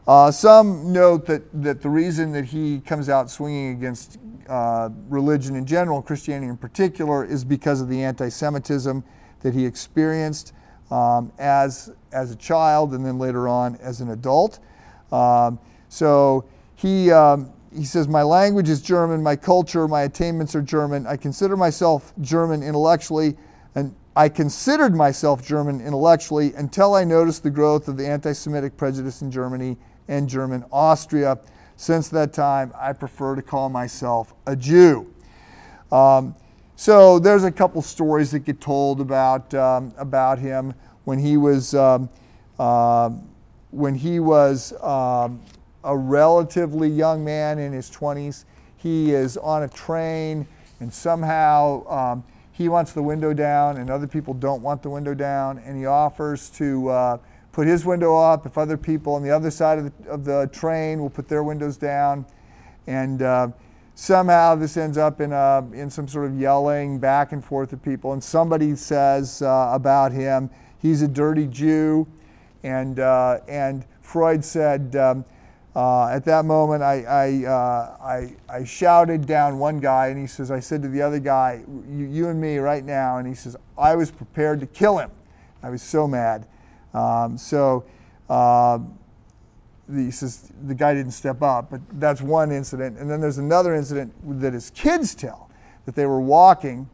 [0.06, 4.18] Uh, some note that, that the reason that he comes out swinging against
[4.48, 9.02] uh, religion in general, Christianity in particular, is because of the anti Semitism
[9.40, 10.52] that he experienced
[10.90, 14.58] um, as, as a child and then later on as an adult.
[15.10, 15.58] Um,
[15.88, 16.44] so
[16.74, 21.06] he, um, he says, My language is German, my culture, my attainments are German.
[21.06, 23.36] I consider myself German intellectually,
[24.16, 29.22] I considered myself German intellectually until I noticed the growth of the anti Semitic prejudice
[29.22, 31.38] in Germany and German Austria.
[31.76, 35.12] Since that time, I prefer to call myself a Jew.
[35.90, 36.36] Um,
[36.76, 41.74] so there's a couple stories that get told about, um, about him when he was,
[41.74, 42.08] um,
[42.58, 43.10] uh,
[43.72, 45.40] when he was um,
[45.82, 48.44] a relatively young man in his 20s.
[48.76, 50.46] He is on a train
[50.78, 52.24] and somehow um,
[52.54, 55.86] he wants the window down and other people don't want the window down and he
[55.86, 57.18] offers to uh,
[57.50, 60.48] put his window up, if other people on the other side of the, of the
[60.52, 62.24] train will put their windows down.
[62.86, 63.48] And uh,
[63.96, 67.82] somehow this ends up in, a, in some sort of yelling back and forth of
[67.82, 68.12] people.
[68.12, 70.48] And somebody says uh, about him,
[70.78, 72.06] he's a dirty Jew.
[72.62, 75.24] And, uh, and Freud said, um,
[75.76, 80.28] uh, at that moment, I, I, uh, I, I, shouted down one guy, and he
[80.28, 83.18] says, I said to the other guy, you, you and me right now.
[83.18, 85.10] And he says, I was prepared to kill him.
[85.64, 86.46] I was so mad.
[86.92, 87.84] Um, so
[88.30, 88.78] uh,
[89.88, 92.98] the, says the guy didn't step up, but that's one incident.
[92.98, 95.50] And then there's another incident that his kids tell
[95.86, 96.88] that they were walking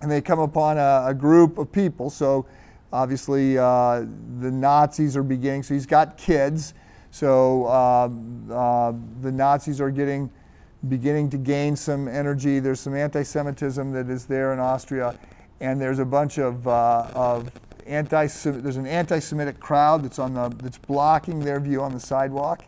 [0.00, 2.10] and they come upon a, a group of people.
[2.10, 2.46] So
[2.92, 4.04] obviously uh,
[4.40, 5.62] the Nazis are beginning.
[5.64, 6.74] So he's got kids.
[7.10, 8.10] So uh,
[8.52, 8.92] uh,
[9.22, 10.30] the Nazis are getting
[10.88, 12.58] beginning to gain some energy.
[12.58, 15.18] There's some anti-Semitism that is there in Austria,
[15.60, 17.50] and there's a bunch of, uh, of
[17.86, 22.64] anti there's an anti-Semitic crowd that's on the that's blocking their view on the sidewalk,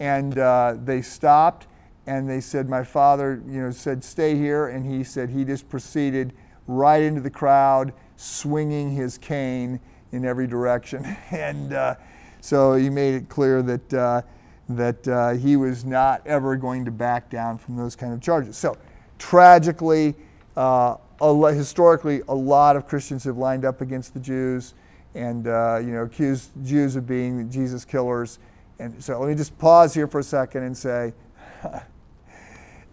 [0.00, 1.66] and uh, they stopped
[2.06, 5.68] and they said, "My father, you know, said stay here," and he said he just
[5.68, 6.32] proceeded
[6.66, 9.80] right into the crowd, swinging his cane
[10.12, 11.96] in every direction, and uh,
[12.40, 13.94] so he made it clear that.
[13.94, 14.22] Uh,
[14.68, 18.56] that uh, he was not ever going to back down from those kind of charges.
[18.56, 18.76] So,
[19.18, 20.14] tragically,
[20.56, 24.74] uh, historically, a lot of Christians have lined up against the Jews
[25.14, 28.38] and uh, you know accused Jews of being Jesus killers.
[28.78, 31.14] And so, let me just pause here for a second and say,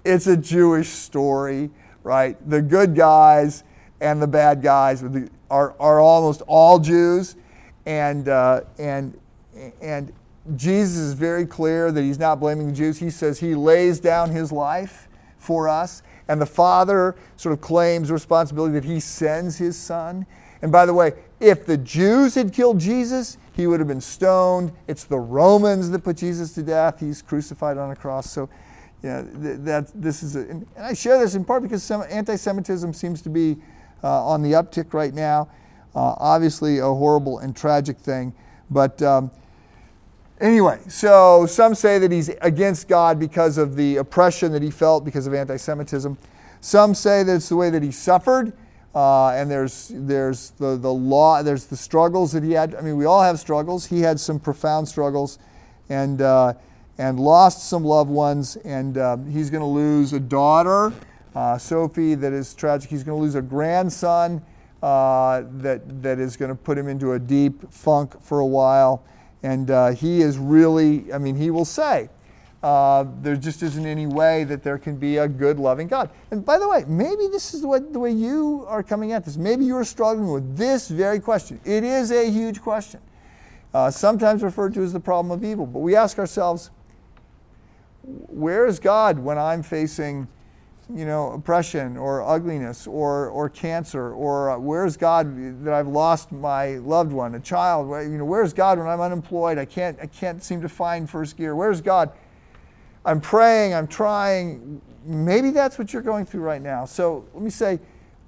[0.05, 1.71] it's a Jewish story,
[2.03, 2.37] right?
[2.49, 3.63] The good guys
[3.99, 5.03] and the bad guys
[5.49, 7.35] are, are almost all Jews,
[7.85, 9.17] and uh, and
[9.81, 10.13] and
[10.55, 12.99] Jesus is very clear that he's not blaming the Jews.
[12.99, 16.03] He says he lays down his life for us.
[16.27, 20.25] And the Father sort of claims responsibility that he sends his Son.
[20.61, 24.71] And by the way, if the Jews had killed Jesus, he would have been stoned.
[24.87, 26.99] It's the Romans that put Jesus to death.
[26.99, 28.29] He's crucified on a cross.
[28.31, 28.49] So,
[29.03, 32.93] yeah, that, this is, a, and I share this in part because some anti Semitism
[32.93, 33.57] seems to be
[34.03, 35.49] uh, on the uptick right now.
[35.93, 38.33] Uh, obviously, a horrible and tragic thing.
[38.71, 39.29] But um,
[40.41, 45.05] Anyway, so some say that he's against God because of the oppression that he felt
[45.05, 46.17] because of anti Semitism.
[46.59, 48.53] Some say that it's the way that he suffered.
[48.95, 52.75] Uh, and there's, there's the, the law, there's the struggles that he had.
[52.75, 53.87] I mean, we all have struggles.
[53.87, 55.39] He had some profound struggles
[55.89, 56.53] and, uh,
[56.99, 58.55] and lost some loved ones.
[58.57, 60.93] And um, he's going to lose a daughter,
[61.33, 62.89] uh, Sophie, that is tragic.
[62.89, 64.43] He's going to lose a grandson
[64.83, 69.03] uh, that, that is going to put him into a deep funk for a while.
[69.43, 72.09] And uh, he is really, I mean, he will say,
[72.63, 76.09] uh, there just isn't any way that there can be a good, loving God.
[76.31, 79.35] And by the way, maybe this is what, the way you are coming at this.
[79.35, 81.59] Maybe you're struggling with this very question.
[81.65, 83.01] It is a huge question,
[83.73, 85.65] uh, sometimes referred to as the problem of evil.
[85.65, 86.71] But we ask ourselves,
[88.03, 90.29] where is God when I'm facing
[90.89, 96.31] you know, oppression or ugliness or, or cancer or uh, where's God that I've lost
[96.31, 97.89] my loved one, a child?
[97.89, 99.57] You know, where's God when I'm unemployed?
[99.57, 101.55] I can't, I can't seem to find first gear.
[101.55, 102.11] Where's God?
[103.05, 104.81] I'm praying, I'm trying.
[105.05, 106.85] Maybe that's what you're going through right now.
[106.85, 107.79] So let me say,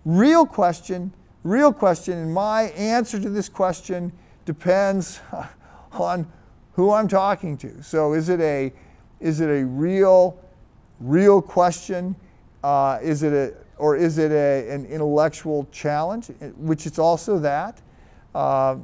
[0.03, 4.11] real question, real question, and my answer to this question
[4.45, 5.19] depends
[5.91, 6.31] on
[6.73, 7.81] who I'm talking to.
[7.83, 8.73] So is it a,
[9.19, 10.37] is it a real,
[10.99, 12.15] real question?
[12.65, 17.79] Uh, is it a, or is it a, an intellectual challenge, which it's also that.
[18.33, 18.77] Uh,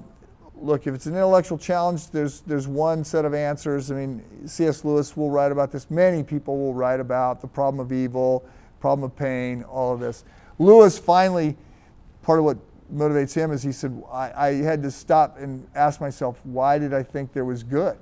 [0.54, 3.90] look, if it's an intellectual challenge, there's, there's one set of answers.
[3.90, 4.86] I mean, C.S.
[4.86, 5.90] Lewis will write about this.
[5.90, 8.46] Many people will write about the problem of evil,
[8.80, 10.26] problem of pain, all of this.
[10.60, 11.58] Lewis finally,
[12.22, 12.60] part of what
[12.94, 16.94] motivates him is he said, I, I had to stop and ask myself, why did
[16.94, 17.98] I think there was good?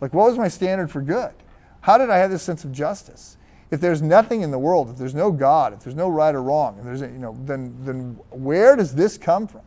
[0.00, 1.34] Like, what was my standard for good?
[1.82, 3.36] How did I have this sense of justice?
[3.70, 6.42] If there's nothing in the world, if there's no God, if there's no right or
[6.42, 9.62] wrong, if there's, you know, then, then where does this come from?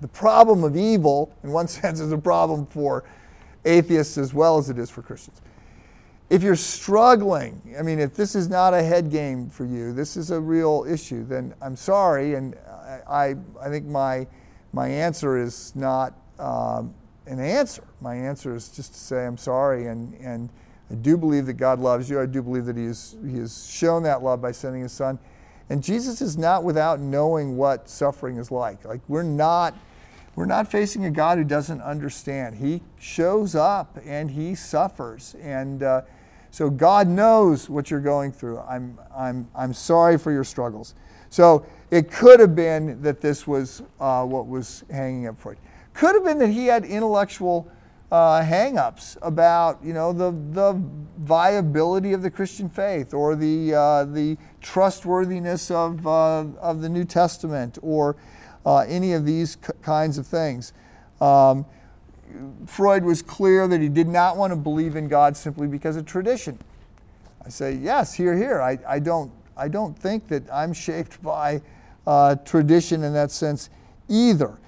[0.00, 3.04] The problem of evil, in one sense, is a problem for
[3.64, 5.42] atheists as well as it is for Christians.
[6.28, 10.16] If you're struggling, I mean, if this is not a head game for you, this
[10.16, 12.56] is a real issue, then I'm sorry, and
[13.08, 14.26] I, I think my,
[14.72, 16.94] my answer is not um,
[17.26, 17.84] an answer.
[18.00, 20.50] My answer is just to say I'm sorry and, and
[20.90, 22.20] I do believe that God loves you.
[22.20, 25.18] I do believe that He, is, he has shown that love by sending His Son.
[25.68, 28.84] And Jesus is not without knowing what suffering is like.
[28.84, 29.74] Like we're not,
[30.36, 32.56] we're not facing a God who doesn't understand.
[32.56, 35.34] He shows up and He suffers.
[35.42, 36.02] And uh,
[36.50, 38.60] so God knows what you're going through.
[38.60, 40.94] I'm, I'm, I'm sorry for your struggles.
[41.30, 45.58] So it could have been that this was uh, what was hanging up for it.
[45.94, 47.70] Could have been that he had intellectual
[48.10, 50.80] uh, hang-ups about you know the, the
[51.18, 57.04] viability of the Christian faith or the, uh, the trustworthiness of, uh, of the New
[57.04, 58.16] Testament or
[58.64, 60.72] uh, any of these c- kinds of things.
[61.20, 61.66] Um,
[62.66, 66.04] Freud was clear that he did not want to believe in God simply because of
[66.06, 66.58] tradition.
[67.44, 68.60] I say, yes, here, here.
[68.60, 71.62] I, I, don't, I don't think that I'm shaped by
[72.06, 73.70] uh, tradition in that sense
[74.08, 74.58] either.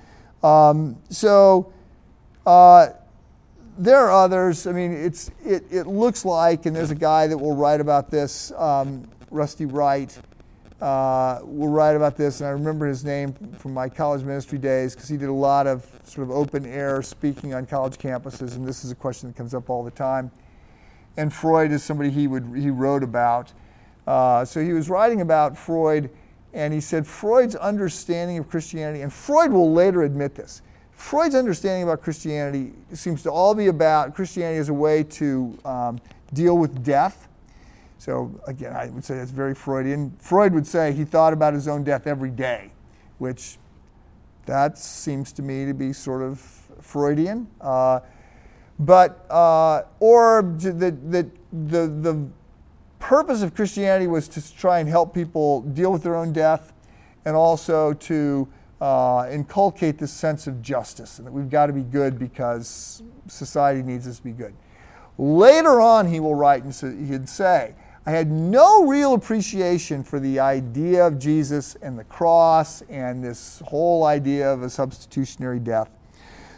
[0.43, 1.73] Um, so,
[2.47, 2.89] uh,
[3.79, 4.67] there are others.
[4.67, 8.11] I mean, it's, it, it looks like, and there's a guy that will write about
[8.11, 10.17] this, um, Rusty Wright,
[10.81, 14.95] uh, will write about this, and I remember his name from my college ministry days
[14.95, 18.67] because he did a lot of sort of open air speaking on college campuses, and
[18.67, 20.31] this is a question that comes up all the time.
[21.17, 23.53] And Freud is somebody he would he wrote about.
[24.07, 26.11] Uh, so he was writing about Freud,
[26.55, 30.63] and he said Freud's understanding of Christianity, and Freud will later admit this.
[30.99, 36.01] Freud's understanding about Christianity seems to all be about Christianity as a way to um,
[36.35, 37.29] deal with death.
[37.99, 40.17] So, again, I would say that's very Freudian.
[40.19, 42.73] Freud would say he thought about his own death every day,
[43.19, 43.59] which
[44.47, 46.41] that seems to me to be sort of
[46.81, 47.47] Freudian.
[47.61, 48.01] Uh,
[48.81, 50.97] but uh, or the,
[51.53, 52.29] the the
[52.99, 56.73] purpose of Christianity was to try and help people deal with their own death,
[57.25, 58.49] and also to
[58.81, 63.83] uh, inculcate this sense of justice and that we've got to be good because society
[63.83, 64.55] needs us to be good.
[65.19, 66.73] Later on, he will write and
[67.09, 67.75] he'd say,
[68.07, 73.61] I had no real appreciation for the idea of Jesus and the cross and this
[73.67, 75.91] whole idea of a substitutionary death.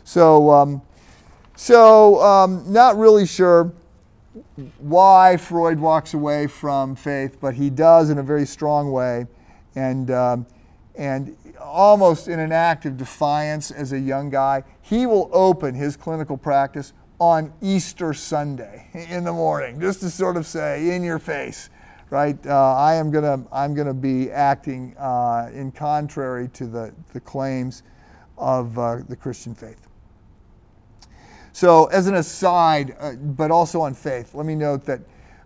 [0.05, 0.83] So, um,
[1.57, 3.73] so um, not really sure
[4.79, 9.27] why Freud walks away from faith, but he does in a very strong way.
[9.75, 10.47] And, um,
[10.95, 15.97] and almost in an act of defiance as a young guy, he will open his
[15.97, 21.19] clinical practice on Easter Sunday in the morning, just to sort of say, in your
[21.19, 21.71] face,
[22.09, 22.39] right?
[22.47, 27.83] Uh, I am gonna, I'm gonna be acting uh, in contrary to the, the claims
[28.39, 29.87] of uh, the Christian faith.
[31.53, 35.01] So, as an aside, uh, but also on faith, let me note that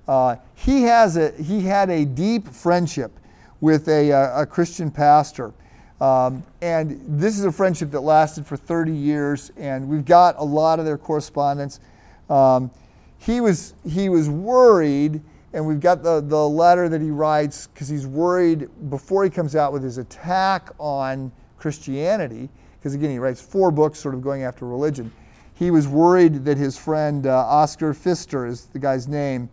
[0.07, 3.19] uh, he has a he had a deep friendship
[3.61, 5.55] with a, uh, a Christian pastor
[6.01, 10.45] um, and this is a friendship that lasted for 30 years, and we've got a
[10.45, 11.81] lot of their correspondence.
[12.29, 12.71] Um,
[13.19, 15.23] he, was, he was worried,
[15.53, 19.55] and we've got the, the letter that he writes because he's worried before he comes
[19.55, 24.43] out with his attack on Christianity, because again, he writes four books sort of going
[24.43, 25.13] after religion.
[25.55, 29.49] He was worried that his friend uh, Oskar Pfister, is the guy's name,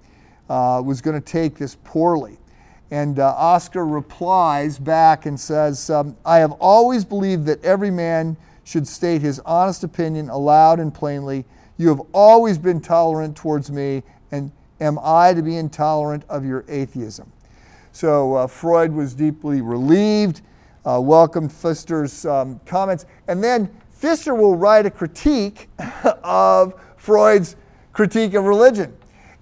[0.50, 2.40] uh, was going to take this poorly.
[2.92, 8.36] And uh, Oskar replies back and says, um, I have always believed that every man
[8.66, 11.46] should state his honest opinion aloud and plainly.
[11.78, 16.66] You have always been tolerant towards me, and am I to be intolerant of your
[16.68, 17.32] atheism?
[17.94, 20.42] So uh, Freud was deeply relieved,
[20.86, 25.70] uh, welcomed Pfister's um, comments, and then Pfister will write a critique
[26.24, 27.56] of Freud's
[27.94, 28.94] critique of religion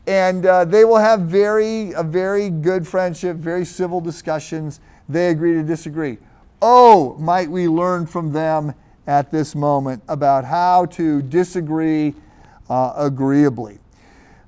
[0.10, 4.80] and uh, they will have very a very good friendship, very civil discussions.
[5.08, 6.18] They agree to disagree.
[6.64, 8.74] Oh, might we learn from them
[9.06, 12.16] at this moment about how to disagree
[12.72, 13.78] uh, agreeably.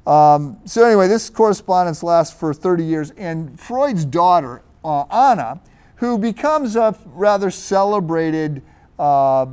[0.07, 5.61] Um, so anyway, this correspondence lasts for 30 years, and Freud's daughter uh, Anna,
[5.97, 8.63] who becomes a rather celebrated
[8.97, 9.45] uh,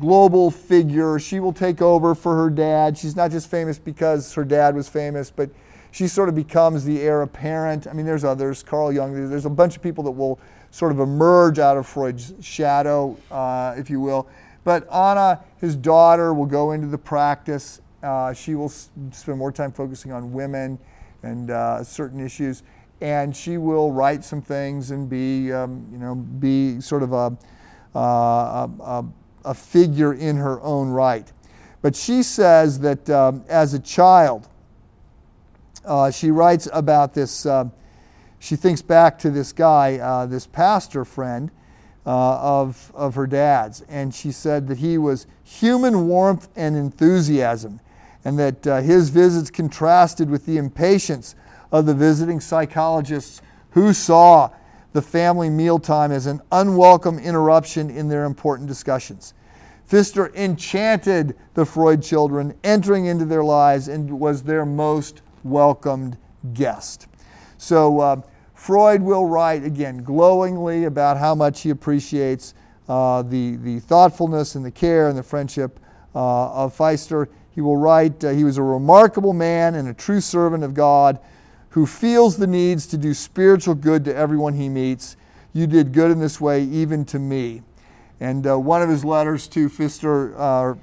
[0.00, 1.18] global figure.
[1.18, 2.96] She will take over for her dad.
[2.96, 5.50] She's not just famous because her dad was famous, but
[5.92, 7.86] she sort of becomes the heir apparent.
[7.86, 10.38] I mean, there's others, Carl Jung, there's a bunch of people that will
[10.70, 14.28] sort of emerge out of Freud's shadow, uh, if you will.
[14.62, 17.80] But Anna, his daughter, will go into the practice.
[18.02, 20.78] Uh, she will spend more time focusing on women
[21.22, 22.62] and uh, certain issues,
[23.00, 27.36] and she will write some things and be, um, you know, be sort of a,
[27.94, 29.04] uh, a, a
[29.44, 31.30] a figure in her own right.
[31.82, 34.48] But she says that um, as a child,
[35.84, 37.46] uh, she writes about this.
[37.46, 37.70] Uh,
[38.38, 41.50] she thinks back to this guy, uh, this pastor friend
[42.06, 47.80] uh, of, of her dad's, and she said that he was human warmth and enthusiasm,
[48.24, 51.34] and that uh, his visits contrasted with the impatience
[51.70, 54.50] of the visiting psychologists who saw
[54.92, 59.34] the family mealtime as an unwelcome interruption in their important discussions.
[59.86, 66.16] Pfister enchanted the Freud children, entering into their lives, and was their most welcomed
[66.54, 67.08] guest.
[67.58, 68.22] So, uh,
[68.54, 72.54] Freud will write again glowingly about how much he appreciates
[72.90, 75.80] uh, the, the thoughtfulness and the care and the friendship
[76.14, 77.30] uh, of Pfister.
[77.52, 81.18] He will write, uh, he was a remarkable man and a true servant of God
[81.70, 85.16] who feels the needs to do spiritual good to everyone he meets.
[85.52, 87.62] You did good in this way, even to me.
[88.20, 90.74] And uh, one of his letters to Pfister uh,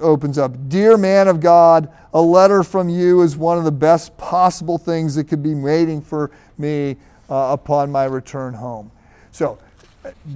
[0.00, 4.16] opens up Dear man of God, a letter from you is one of the best
[4.16, 6.96] possible things that could be waiting for me
[7.30, 8.90] uh, upon my return home.
[9.30, 9.58] So,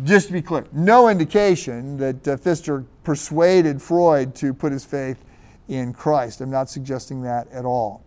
[0.05, 5.25] just to be clear, no indication that uh, Pfister persuaded Freud to put his faith
[5.69, 6.41] in Christ.
[6.41, 8.05] I'm not suggesting that at all.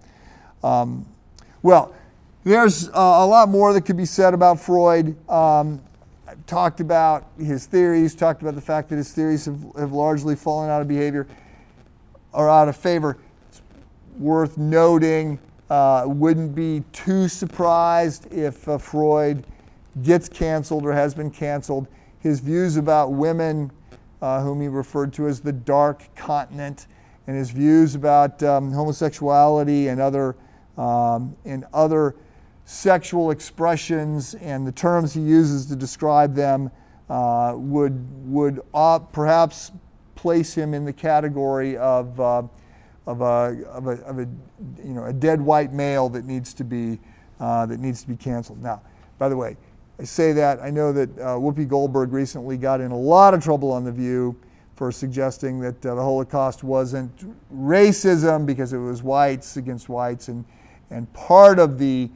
[0.63, 1.05] Um,
[1.65, 1.95] well,
[2.43, 5.17] there's uh, a lot more that could be said about Freud.
[5.27, 5.81] Um,
[6.27, 10.35] I've talked about his theories, talked about the fact that his theories have, have largely
[10.35, 11.25] fallen out of behavior
[12.33, 13.17] or out of favor.
[13.49, 13.63] It's
[14.19, 15.39] worth noting,
[15.71, 19.43] uh, wouldn't be too surprised if uh, Freud
[20.03, 21.87] gets canceled or has been canceled.
[22.19, 23.71] His views about women,
[24.21, 26.85] uh, whom he referred to as the dark continent,
[27.25, 30.35] and his views about um, homosexuality and other
[30.77, 32.15] um, and other
[32.65, 36.71] sexual expressions and the terms he uses to describe them
[37.09, 39.71] uh, would, would uh, perhaps
[40.15, 42.41] place him in the category of, uh,
[43.05, 44.27] of a, of a, of a
[44.83, 46.99] you know, a dead white male that needs to be,
[47.39, 48.61] uh, that needs to be canceled.
[48.61, 48.81] Now,
[49.19, 49.55] by the way,
[49.99, 53.43] I say that, I know that uh, Whoopi Goldberg recently got in a lot of
[53.43, 54.35] trouble on The View
[54.75, 57.13] for suggesting that uh, the Holocaust wasn't
[57.55, 60.27] racism because it was whites against whites.
[60.27, 60.43] And,
[60.89, 62.09] and part of the,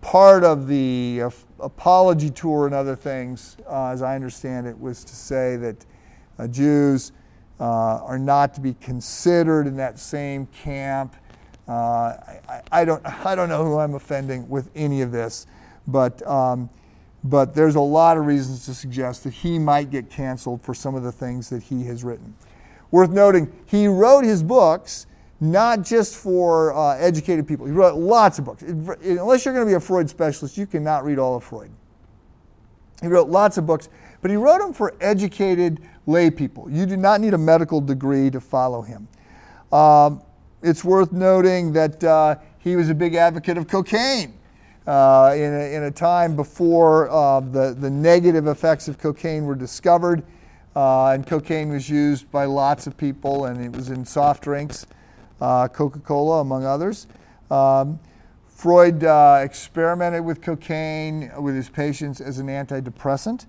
[0.00, 1.30] part of the uh,
[1.60, 5.86] apology tour and other things, uh, as I understand it, was to say that
[6.38, 7.12] uh, Jews
[7.60, 11.16] uh, are not to be considered in that same camp.
[11.66, 11.72] Uh,
[12.48, 15.46] I, I, don't, I don't know who I'm offending with any of this,
[15.86, 16.70] but um,
[17.24, 20.94] but there's a lot of reasons to suggest that he might get canceled for some
[20.94, 22.34] of the things that he has written.
[22.90, 25.06] Worth noting, he wrote his books
[25.40, 27.66] not just for uh, educated people.
[27.66, 28.62] He wrote lots of books.
[28.62, 31.70] Unless you're going to be a Freud specialist, you cannot read all of Freud.
[33.00, 33.88] He wrote lots of books,
[34.20, 36.68] but he wrote them for educated lay people.
[36.70, 39.06] You do not need a medical degree to follow him.
[39.72, 40.22] Um,
[40.62, 44.34] it's worth noting that uh, he was a big advocate of cocaine
[44.86, 49.54] uh, in, a, in, a, time before uh, the, the negative effects of cocaine were
[49.54, 50.24] discovered.
[50.74, 54.86] Uh, and cocaine was used by lots of people, and it was in soft drinks,
[55.68, 57.06] Coca Cola, among others.
[57.50, 57.98] Um,
[58.48, 63.46] Freud uh, experimented with cocaine with his patients as an antidepressant.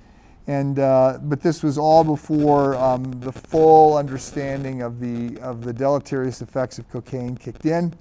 [0.47, 5.73] And, uh, but this was all before um, the full understanding of the, of the
[5.73, 7.93] deleterious effects of cocaine kicked in.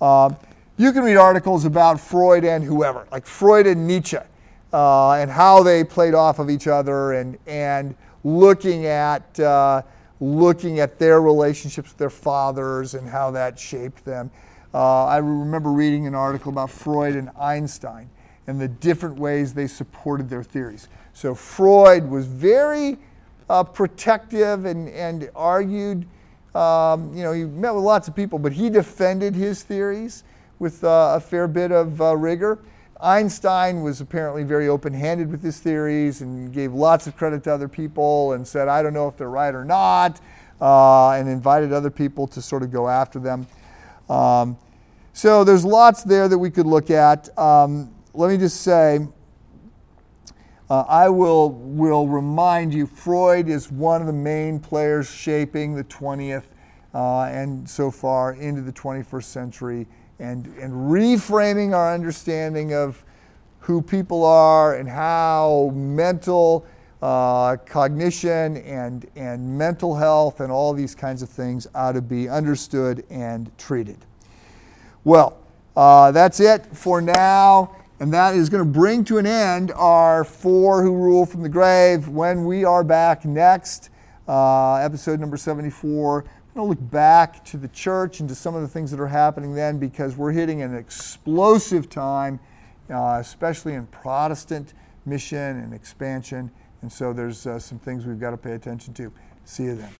[0.00, 0.36] Um,
[0.76, 4.16] you can read articles about Freud and whoever, like Freud and Nietzsche,
[4.72, 7.94] uh, and how they played off of each other, and and
[8.24, 9.82] looking at uh,
[10.20, 14.30] looking at their relationships with their fathers and how that shaped them.
[14.72, 18.08] Uh, I remember reading an article about Freud and Einstein
[18.46, 20.88] and the different ways they supported their theories.
[21.12, 22.98] So Freud was very
[23.48, 26.06] uh, protective and and argued.
[26.54, 30.24] Um, you know, he met with lots of people, but he defended his theories
[30.58, 32.58] with uh, a fair bit of uh, rigor.
[33.02, 37.52] Einstein was apparently very open handed with his theories and gave lots of credit to
[37.52, 40.20] other people and said, I don't know if they're right or not,
[40.60, 43.46] uh, and invited other people to sort of go after them.
[44.08, 44.58] Um,
[45.12, 47.36] so there's lots there that we could look at.
[47.38, 49.06] Um, let me just say,
[50.68, 55.84] uh, I will, will remind you Freud is one of the main players shaping the
[55.84, 56.44] 20th
[56.94, 59.86] uh, and so far into the 21st century
[60.20, 63.04] and, and reframing our understanding of
[63.60, 66.66] who people are and how mental
[67.02, 72.28] uh, cognition and, and mental health and all these kinds of things ought to be
[72.28, 73.98] understood and treated.
[75.04, 75.38] Well,
[75.76, 77.76] uh, that's it for now.
[78.00, 81.50] And that is going to bring to an end our four who rule from the
[81.50, 83.90] grave when we are back next,
[84.26, 86.24] uh, episode number 74
[86.54, 89.54] to look back to the church and to some of the things that are happening
[89.54, 92.40] then because we're hitting an explosive time,
[92.90, 94.74] uh, especially in Protestant
[95.06, 96.50] mission and expansion.
[96.82, 99.12] And so there's uh, some things we've got to pay attention to.
[99.44, 99.99] See you then.